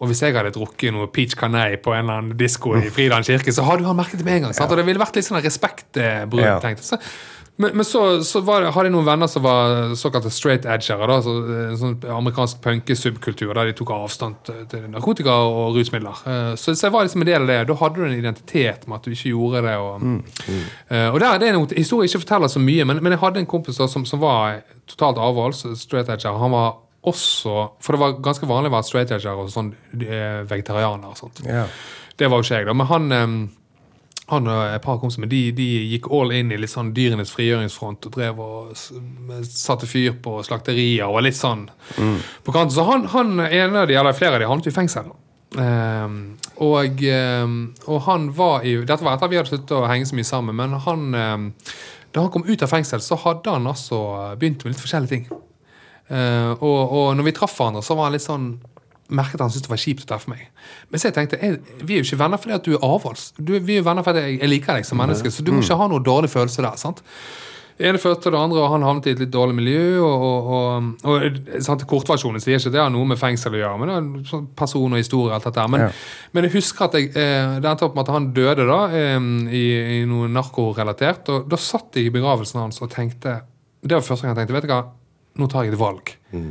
Og 0.00 0.08
hvis 0.08 0.22
jeg 0.24 0.32
hadde 0.32 0.52
drukket 0.52 0.94
noe 0.96 1.08
peach 1.12 1.36
canay 1.36 1.76
på 1.80 1.92
en 1.92 2.06
eller 2.06 2.20
annen 2.22 2.36
disko 2.40 2.72
i 2.78 2.88
Fridalen 2.92 3.24
kirke, 3.26 3.52
så 3.52 3.64
hadde 3.66 3.84
han 3.84 3.98
merket 3.98 4.20
det 4.20 4.24
med 4.28 4.38
en 4.38 4.46
gang. 4.46 4.54
sant? 4.56 4.72
Og 4.72 4.80
det 4.80 4.86
ville 4.88 5.00
vært 5.00 5.16
litt 5.18 5.28
sånn 5.28 5.40
respektbrudd. 5.44 6.44
Ja. 6.44 6.58
tenkte 6.62 6.86
jeg. 6.86 7.10
Men, 7.60 7.74
men 7.76 7.84
så, 7.84 8.02
så 8.24 8.40
var, 8.46 8.62
det- 8.64 8.70
hadde 8.72 8.88
jeg 8.88 8.94
noen 8.94 9.04
venner 9.06 9.28
som 9.28 9.42
var 9.44 9.90
såkalte 10.00 10.30
straight 10.32 10.64
edgere. 10.64 11.06
Da, 11.10 11.18
så, 11.26 11.34
eh, 11.44 11.74
sånn 11.80 11.98
amerikansk 12.16 12.62
punkesubkultur 12.64 13.52
der 13.54 13.68
de 13.70 13.74
tok 13.76 13.92
avstand 13.94 14.38
til 14.72 14.86
narkotika 14.92 15.34
og 15.44 15.76
rusmidler. 15.76 16.22
Eh, 16.24 16.54
Så, 16.56 16.72
så 16.74 16.86
jeg 16.88 16.94
var 16.96 17.04
liksom 17.04 17.22
en 17.26 17.30
del 17.30 17.42
av 17.44 17.50
det. 17.52 17.58
Da 17.68 17.76
hadde 17.82 18.00
du 18.00 18.06
en 18.08 18.16
identitet 18.18 18.88
med 18.88 18.96
at 19.00 19.04
du 19.04 19.10
ikke 19.12 19.34
gjorde 19.34 19.62
det. 19.68 19.76
Og, 19.76 20.06
Eh, 20.90 21.08
og 21.12 21.20
der, 21.20 21.38
det 21.38 21.48
er 21.50 21.54
noe 21.58 21.68
historie 21.76 22.08
ikke 22.08 22.22
forteller 22.24 22.48
så 22.50 22.58
mye, 22.64 22.84
men, 22.88 22.98
men 23.04 23.12
jeg 23.14 23.20
hadde 23.22 23.38
en 23.44 23.46
kompis 23.50 23.76
da, 23.78 23.86
som, 23.86 24.02
som 24.08 24.18
var 24.24 24.62
totalt 24.90 25.20
avholds, 25.22 25.66
straight 25.78 26.08
edger. 26.10 26.34
Han 26.40 26.50
var 26.56 26.72
også 27.06 27.52
For 27.80 27.94
det 27.96 28.00
var 28.02 28.16
ganske 28.20 28.44
vanlig 28.48 28.68
å 28.68 28.74
være 28.74 28.84
straight 28.88 29.12
edger 29.14 29.38
og 29.40 29.48
sånn 29.52 29.70
vegetarianer 30.50 31.12
og 31.12 31.16
sånt. 31.16 31.40
Yeah. 31.46 31.68
Det 32.16 32.28
var 32.28 32.40
jo 32.40 32.44
ikke 32.44 32.58
jeg, 32.58 32.66
da. 32.68 32.74
Men 32.76 32.86
han 32.90 33.06
han 34.30 34.50
og 34.50 34.60
et 34.74 34.84
par 34.84 35.00
kompiser 35.02 35.28
de, 35.30 35.40
de 35.56 35.68
gikk 35.94 36.10
all 36.14 36.34
in 36.36 36.52
i 36.52 36.58
litt 36.60 36.72
sånn 36.72 36.92
dyrenes 36.96 37.32
frigjøringsfront 37.34 38.08
og 38.08 38.14
drev 38.14 38.40
og 38.44 38.76
satte 39.48 39.88
fyr 39.90 40.14
på 40.22 40.38
slakterier 40.46 41.08
og 41.08 41.18
var 41.18 41.26
litt 41.26 41.38
sånn 41.38 41.66
på 42.44 42.54
kanten. 42.54 42.74
Så 42.76 42.86
han, 42.88 43.08
han 43.14 43.36
ene 43.46 43.84
av 43.84 43.90
de, 43.90 43.98
eller 44.00 44.16
flere 44.16 44.38
av 44.38 44.44
de 44.44 44.50
havnet 44.50 44.70
i 44.70 44.74
fengsel. 44.74 45.10
Um, 45.50 46.18
og, 46.62 47.00
um, 47.02 47.54
og 47.90 48.04
han 48.06 48.28
var 48.38 48.62
i 48.62 48.76
Dette 48.86 49.02
var 49.02 49.16
etter 49.16 49.26
at 49.26 49.32
vi 49.32 49.38
hadde 49.40 49.50
sluttet 49.50 49.72
å 49.74 49.88
henge 49.90 50.06
så 50.06 50.14
mye 50.14 50.28
sammen, 50.28 50.54
men 50.54 50.76
han 50.84 51.08
um, 51.10 51.48
da 52.10 52.24
han 52.24 52.30
kom 52.30 52.46
ut 52.46 52.62
av 52.62 52.70
fengsel, 52.70 53.02
så 53.02 53.18
hadde 53.22 53.54
han 53.54 53.68
altså 53.70 54.00
begynt 54.38 54.64
med 54.64 54.74
litt 54.74 54.82
forskjellige 54.82 55.14
ting. 55.14 55.26
Uh, 56.10 56.58
og, 56.58 56.80
og 56.90 57.08
når 57.18 57.28
vi 57.28 57.34
traff 57.36 57.54
hverandre, 57.58 57.84
så 57.86 57.94
var 57.98 58.08
han 58.08 58.16
litt 58.16 58.26
sånn 58.26 58.48
merket 59.10 59.38
at 59.40 59.46
han 59.46 59.50
syntes 59.54 59.66
det 59.68 59.74
var 59.74 59.82
kjipt 59.84 60.04
å 60.06 60.08
treffe 60.14 60.30
meg. 60.32 60.46
Men 60.90 61.00
så 61.02 61.10
jeg 61.10 61.16
tenkte, 61.18 61.38
jeg, 61.42 61.60
vi 61.84 61.94
er 61.98 62.02
jo 62.02 62.08
ikke 62.08 62.22
venner 62.24 62.40
fordi 62.42 62.56
at 62.56 62.64
du 62.66 62.72
er 62.76 62.86
avholds. 62.86 63.28
Du, 63.38 63.52
vi 63.58 63.76
er 63.76 63.82
jo 63.82 63.88
venner 63.90 64.06
fordi 64.06 64.24
jeg, 64.26 64.40
jeg 64.40 64.52
liker 64.54 64.80
deg 64.80 64.88
som 64.88 64.98
menneske, 65.02 65.30
så 65.34 65.44
du 65.46 65.52
må 65.54 65.62
ikke 65.64 65.78
ha 65.80 65.88
noe 65.90 66.02
dårlig 66.06 66.30
følelse 66.32 66.62
der. 66.66 66.76
sant? 66.80 67.02
Det 67.80 67.88
ene 67.88 67.96
følte 67.96 68.28
det 68.28 68.36
andre, 68.36 68.58
og 68.60 68.74
han 68.74 68.82
havnet 68.84 69.06
i 69.08 69.12
et 69.14 69.20
litt 69.22 69.30
dårlig 69.32 69.54
miljø. 69.56 70.02
og, 70.04 70.24
og, 70.52 70.88
og, 71.08 71.22
og 71.24 71.62
sant, 71.64 71.80
Kortversjonen 71.88 72.42
sier 72.44 72.58
ikke 72.60 72.74
det 72.74 72.80
har 72.82 72.90
noe 72.92 73.08
med 73.08 73.16
fengsel 73.16 73.54
å 73.56 73.60
gjøre, 73.62 73.78
men 73.80 73.88
det 73.88 73.94
er 73.96 74.26
sånn 74.28 74.42
person 74.58 74.92
og 74.92 75.00
historie. 75.00 75.30
og 75.32 75.38
alt 75.38 75.46
dette. 75.48 75.64
Men, 75.72 75.80
Ja. 75.86 75.88
men 76.36 76.44
jeg 76.44 76.52
husker 76.58 76.84
at 76.90 76.98
jeg, 76.98 77.08
eh, 77.16 77.54
det 77.64 77.70
endte 77.70 77.86
opp 77.88 77.96
med 77.96 78.04
at 78.04 78.12
han 78.12 78.26
døde 78.36 78.66
da, 78.68 78.80
eh, 78.92 79.16
i, 79.48 79.64
i 79.96 80.04
noe 80.04 80.28
narkorelatert. 80.28 81.28
og 81.32 81.48
Da 81.48 81.56
satt 81.56 81.96
jeg 81.96 82.10
i 82.10 82.12
begravelsen 82.18 82.60
hans 82.60 82.82
og 82.84 82.90
tenkte 82.92 83.40
Det 83.80 83.96
var 83.96 84.04
første 84.04 84.26
gang 84.28 84.36
jeg 84.36 84.42
tenkte 84.42 84.58
vet 84.58 84.66
du 84.68 84.74
hva, 84.74 84.82
nå 85.40 85.48
tar 85.48 85.64
jeg 85.64 85.72
et 85.72 85.80
valg. 85.80 86.12
Eh, 86.36 86.50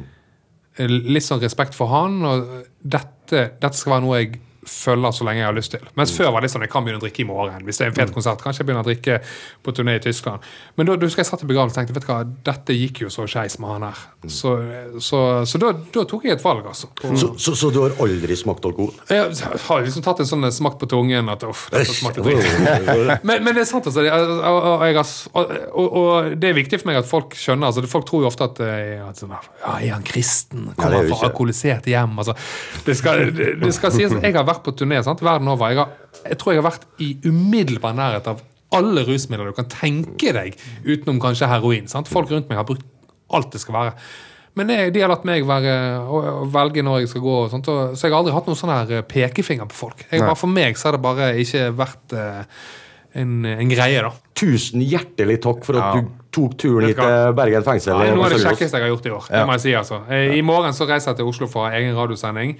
Litt 0.78 1.26
sånn 1.26 1.42
respekt 1.42 1.76
for 1.76 1.92
han, 1.92 2.22
og 2.24 2.52
dette, 2.80 3.50
dette 3.60 3.76
skal 3.76 3.98
være 3.98 4.06
noe 4.06 4.20
jeg 4.22 4.38
følger 4.70 5.16
så 5.16 5.26
lenge 5.28 5.42
jeg 5.42 5.50
har 5.50 5.56
lyst 5.58 5.74
til. 5.74 5.86
Mens 6.00 6.14
før 6.16 6.32
var 6.36 6.46
det 6.46 6.52
sånn 6.54 6.64
jeg 6.66 6.72
kan 6.72 6.86
begynne 6.86 7.02
å 7.02 7.04
drikke 7.04 7.24
i 7.24 7.28
morgen. 7.28 7.66
Hvis 7.68 7.80
det 7.80 7.88
er 7.88 7.92
en 7.92 7.98
fet 7.98 8.14
konsert, 8.16 8.42
kanskje 8.44 8.64
jeg 8.64 8.70
begynner 8.70 8.86
å 8.86 8.90
drikke 8.90 9.20
på 9.66 9.74
turné 9.76 9.98
i 10.00 10.04
Tyskland. 10.04 10.46
Men 10.80 10.90
da, 10.90 10.98
husker 11.02 11.24
jeg 11.24 11.30
satt 11.30 11.44
i 11.46 11.50
begravelsen 11.50 11.76
og 11.76 11.80
tenkte 11.80 11.98
vet 11.98 12.06
du 12.06 12.10
hva, 12.12 12.20
dette 12.50 12.78
gikk 12.78 13.04
jo 13.06 13.12
så 13.14 13.26
skeis 13.30 13.58
med 13.62 13.74
han 13.76 13.88
her. 13.90 14.04
Så, 14.28 14.56
så, 15.04 15.22
så 15.50 15.62
da, 15.62 15.74
da 15.96 16.06
tok 16.10 16.28
jeg 16.28 16.38
et 16.38 16.46
valg, 16.46 16.68
altså. 16.72 16.92
Så, 17.04 17.34
så, 17.42 17.56
så 17.60 17.72
du 17.74 17.82
har 17.84 17.98
aldri 18.04 18.38
smakt 18.40 18.66
alkohol? 18.70 18.94
jeg 19.10 19.62
har 19.66 19.84
liksom 19.86 20.06
tatt 20.06 20.24
en 20.24 20.30
sånn 20.30 20.50
smakt 20.54 20.80
på 20.82 20.90
tungen 20.92 21.32
at 21.32 21.44
uff, 21.48 21.68
dette 21.74 21.96
smakte 21.96 22.24
dritt. 22.26 22.46
men, 23.28 23.44
men 23.44 23.52
det 23.54 23.66
er 23.66 23.70
sant, 23.70 23.90
altså. 23.90 24.06
Og, 24.06 24.34
og, 24.40 25.00
og, 25.34 25.54
og, 25.70 26.00
og 26.04 26.38
det 26.40 26.52
er 26.52 26.58
viktig 26.58 26.82
for 26.82 26.92
meg 26.92 27.02
at 27.02 27.10
folk 27.10 27.36
skjønner 27.38 27.70
altså, 27.70 27.86
Folk 27.90 28.06
tror 28.06 28.22
jo 28.22 28.28
ofte 28.30 28.46
at, 28.46 28.60
eh, 28.62 29.00
at 29.02 29.18
sånn, 29.18 29.32
ja, 29.34 29.74
Er 29.80 29.94
han 29.96 30.04
kristen? 30.06 30.68
Kommer 30.78 31.00
er 31.00 31.08
han 31.08 31.10
fra 31.10 31.30
alkoholiserte 31.30 31.50
alkoholisert 31.50 31.88
hjem? 31.90 32.18
Altså, 32.20 32.36
det, 32.86 32.96
skal, 32.98 33.32
det, 33.36 33.50
det 33.62 33.74
skal 33.76 33.94
sies 33.94 34.14
jeg 34.20 34.36
har 34.36 34.46
vært 34.48 34.59
på 34.66 34.74
turné 34.80 35.02
sant, 35.06 35.22
verden 35.26 35.50
over. 35.52 35.72
Jeg, 35.74 35.82
har, 35.82 36.24
jeg 36.26 36.40
tror 36.40 36.54
jeg 36.54 36.62
har 36.64 36.70
vært 36.72 36.88
i 37.04 37.12
umiddelbar 37.26 37.98
nærhet 37.98 38.30
av 38.32 38.42
alle 38.78 39.04
rusmidler 39.08 39.50
du 39.50 39.56
kan 39.58 39.70
tenke 39.72 40.34
deg, 40.36 40.58
utenom 40.86 41.22
kanskje 41.24 41.50
heroin. 41.50 41.88
Sant? 41.90 42.10
Folk 42.12 42.30
rundt 42.32 42.52
meg 42.52 42.60
har 42.62 42.68
brukt 42.70 42.86
alt 43.34 43.54
det 43.54 43.62
skal 43.64 43.78
være. 43.80 43.96
Men 44.58 44.72
jeg, 44.74 44.92
de 44.94 45.02
har 45.04 45.12
latt 45.12 45.26
meg 45.28 45.46
være, 45.48 45.74
å, 46.04 46.20
velge 46.52 46.84
når 46.84 47.04
jeg 47.04 47.12
skal 47.14 47.24
gå. 47.24 47.36
Og 47.46 47.54
sånt, 47.54 47.70
og, 47.72 47.96
så 47.96 48.08
jeg 48.08 48.14
har 48.14 48.22
aldri 48.24 48.36
hatt 48.36 48.50
noen 48.50 48.60
sånn 48.60 48.74
her 48.74 48.94
eh, 48.98 49.06
pekefinger 49.08 49.70
på 49.70 49.78
folk. 49.78 50.06
Jeg, 50.10 50.24
bare, 50.26 50.38
for 50.40 50.52
meg 50.52 50.78
så 50.78 50.90
har 50.90 50.98
det 50.98 51.04
bare 51.06 51.30
ikke 51.42 51.70
vært 51.78 52.16
eh, 52.18 52.64
en, 53.22 53.38
en 53.50 53.72
greie, 53.72 54.02
da. 54.06 54.12
Tusen 54.40 54.84
hjertelig 54.86 55.40
takk 55.44 55.64
for 55.68 55.80
at 55.80 55.86
Ja. 55.86 56.02
du 56.02 56.18
tok 56.36 56.58
turen 56.62 56.86
hit 56.86 57.00
til 57.00 57.34
Bergen 57.38 57.66
fengsel. 57.66 57.96
Ja, 57.96 58.12
er 58.12 58.18
noe 58.18 58.28
av 58.28 58.36
det 58.36 58.44
kjekkeste 58.44 58.78
jeg 58.78 58.86
har 58.86 58.92
gjort 58.94 59.08
i 59.08 59.14
år. 59.16 59.30
Ja. 59.30 59.40
Det 59.40 59.48
må 59.50 59.56
jeg 59.58 59.64
si 59.66 59.74
altså 59.80 60.02
Eh, 60.10 60.36
I 60.38 60.44
morgen 60.46 60.76
så 60.78 60.86
reiser 60.90 61.12
jeg 61.14 61.22
til 61.22 61.32
Oslo 61.32 61.48
for 61.50 61.70
egen 61.74 61.96
radiosending. 61.98 62.58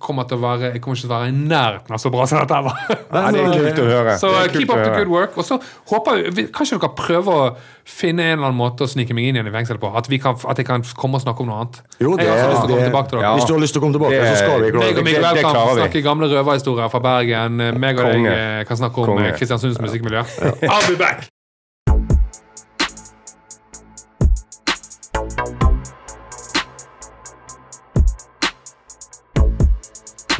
Kommer 0.00 0.24
til 0.24 0.38
å 0.38 0.40
være, 0.40 0.70
jeg 0.72 0.80
kommer 0.80 0.96
ikke 0.96 1.04
til 1.04 1.10
å 1.10 1.16
være 1.18 1.28
i 1.28 1.34
nærheten 1.36 1.92
av 1.92 2.00
så 2.00 2.10
bra 2.12 2.24
som 2.26 2.38
dette 2.40 2.56
her 2.56 2.62
var. 2.64 2.78
Nei, 3.12 3.24
det 3.36 3.40
er 3.44 3.50
kult 3.52 3.80
å 3.82 3.88
høre. 3.90 4.14
Så 4.16 4.30
Det 4.32 4.38
er 4.46 4.54
keep 4.54 4.70
up 4.72 4.80
the 4.80 4.94
good 4.96 5.10
work. 5.12 5.36
Og 5.36 5.44
så 5.44 5.58
håper 5.92 6.22
vi- 6.32 6.46
Kanskje 6.56 6.78
dere 6.80 6.90
prøver 6.96 7.32
å 7.36 7.56
finne 7.84 8.24
en 8.24 8.38
eller 8.38 8.48
annen 8.48 8.56
måte 8.60 8.86
å 8.86 8.88
snike 8.88 9.12
meg 9.14 9.28
inn 9.28 9.36
igjen 9.36 9.50
i 9.50 9.52
fengselet 9.52 9.80
på? 9.82 9.90
At, 9.96 10.08
vi 10.08 10.18
kan, 10.22 10.38
at 10.48 10.56
jeg 10.56 10.66
kan 10.66 10.82
komme 10.96 11.20
og 11.20 11.24
snakke 11.26 11.44
om 11.44 11.50
noe 11.50 11.58
annet? 11.64 11.80
Jo, 12.00 12.14
det, 12.16 12.24
jeg 12.26 12.32
har 12.32 12.54
også 12.54 12.54
lyst 12.56 12.64
til 12.64 12.70
å 12.70 12.76
komme 12.76 12.88
tilbake 12.88 13.08
til 13.10 13.18
dere. 13.20 13.34
Hvis 13.36 13.48
du 13.50 13.52
har 13.54 13.60
lyst 13.60 13.72
til 13.76 13.80
å 13.80 13.84
komme 13.84 13.98
tilbake, 13.98 14.22
så 14.24 14.36
skal 14.40 14.56
vi 14.64 14.70
Meg 14.70 14.80
og 14.80 15.04
det. 15.04 15.04
Miguel 15.10 15.42
kan 15.42 15.60
snakke 15.80 16.02
gamle 16.08 16.30
røverhistorier 16.32 16.88
fra 16.96 17.00
Bergen. 17.04 17.60
Meg 17.80 18.00
og 18.00 18.08
deg 18.08 18.30
eh, 18.32 18.64
kan 18.64 18.80
snakke 18.80 19.04
om 19.04 19.18
eh, 19.20 19.34
Kristiansunds 19.36 19.80
musikkmiljø. 19.84 20.24
I'll 20.64 20.88
be 20.88 20.96
back! 20.96 21.28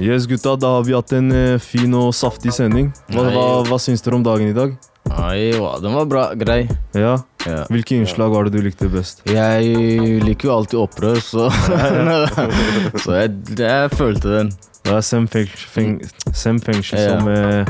Yes, 0.00 0.24
gutta, 0.26 0.56
da 0.56 0.76
har 0.78 0.84
vi 0.86 0.94
hatt 0.96 1.12
en 1.12 1.28
eh, 1.32 1.58
fin 1.60 1.92
og 1.98 2.14
saftig 2.16 2.54
sending. 2.56 2.88
Hva, 3.12 3.26
hva, 3.34 3.42
hva 3.68 3.78
syns 3.82 4.00
dere 4.00 4.16
om 4.16 4.24
dagen 4.24 4.48
i 4.48 4.56
dag? 4.56 4.72
Nei, 5.10 5.50
den 5.52 5.92
var 5.92 6.06
bra. 6.08 6.22
Grei. 6.40 6.62
Ja? 6.96 7.18
Ja. 7.44 7.64
Hvilke 7.68 7.98
innslag 7.98 8.32
var 8.32 8.48
det 8.48 8.54
du 8.56 8.64
likte 8.64 8.88
best? 8.92 9.20
Jeg 9.28 10.24
liker 10.24 10.48
jo 10.48 10.54
alltid 10.56 10.80
opprør, 10.80 11.20
så 11.20 11.50
Så 13.04 13.18
jeg, 13.18 13.36
jeg 13.60 13.92
følte 13.92 14.34
den. 14.38 14.52
Det 14.80 14.96
er 14.96 15.04
Sem 15.04 15.28
Fengsel, 15.28 16.96
som 16.96 17.28
Ja. 17.28 17.64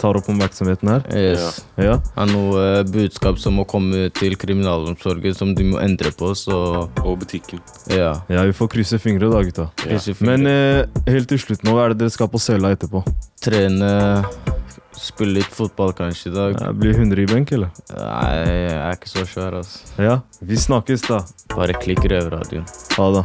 Tar 0.00 0.16
opp 0.18 0.28
oppmerksomheten 0.32 0.88
her. 0.90 1.02
Yes. 1.12 1.60
Ja. 1.80 1.98
Har 2.16 2.28
noe 2.30 2.62
eh, 2.80 2.82
budskap 2.88 3.38
som 3.42 3.58
må 3.60 3.66
komme 3.68 4.08
til 4.16 4.36
kriminalomsorgen, 4.40 5.36
som 5.36 5.52
de 5.56 5.66
må 5.72 5.80
endre 5.82 6.12
på, 6.16 6.32
så 6.38 6.60
Og 7.04 7.18
butikken. 7.20 7.60
ja. 7.92 8.14
ja, 8.32 8.44
vi 8.48 8.56
får 8.56 8.72
krysse 8.72 8.98
fingre 9.02 9.28
da, 9.32 9.42
gutta. 9.46 9.68
Men 10.24 10.46
eh, 10.48 10.84
helt 11.10 11.28
til 11.30 11.40
slutt 11.42 11.64
nå, 11.66 11.76
hva 11.76 11.88
er 11.88 11.94
det 11.94 12.04
dere 12.06 12.14
skal 12.16 12.30
på 12.32 12.40
cella 12.42 12.72
etterpå? 12.76 13.04
Trene, 13.44 13.90
spille 15.00 15.38
litt 15.38 15.52
fotball 15.56 15.92
kanskje 15.96 16.30
i 16.30 16.34
dag. 16.34 16.56
Ja, 16.60 16.72
blir 16.76 16.96
100 16.96 17.22
i 17.22 17.28
benk, 17.30 17.52
eller? 17.56 17.70
Nei, 17.92 18.32
jeg 18.40 18.74
er 18.80 18.98
ikke 18.98 19.12
så 19.12 19.26
svær, 19.28 19.60
altså. 19.60 19.94
Ja, 20.00 20.18
vi 20.44 20.58
snakkes 20.60 21.06
da. 21.08 21.22
Bare 21.54 21.76
klikk 21.80 22.04
røverradioen. 22.10 22.66
Ha 22.96 23.08
det. 23.16 23.24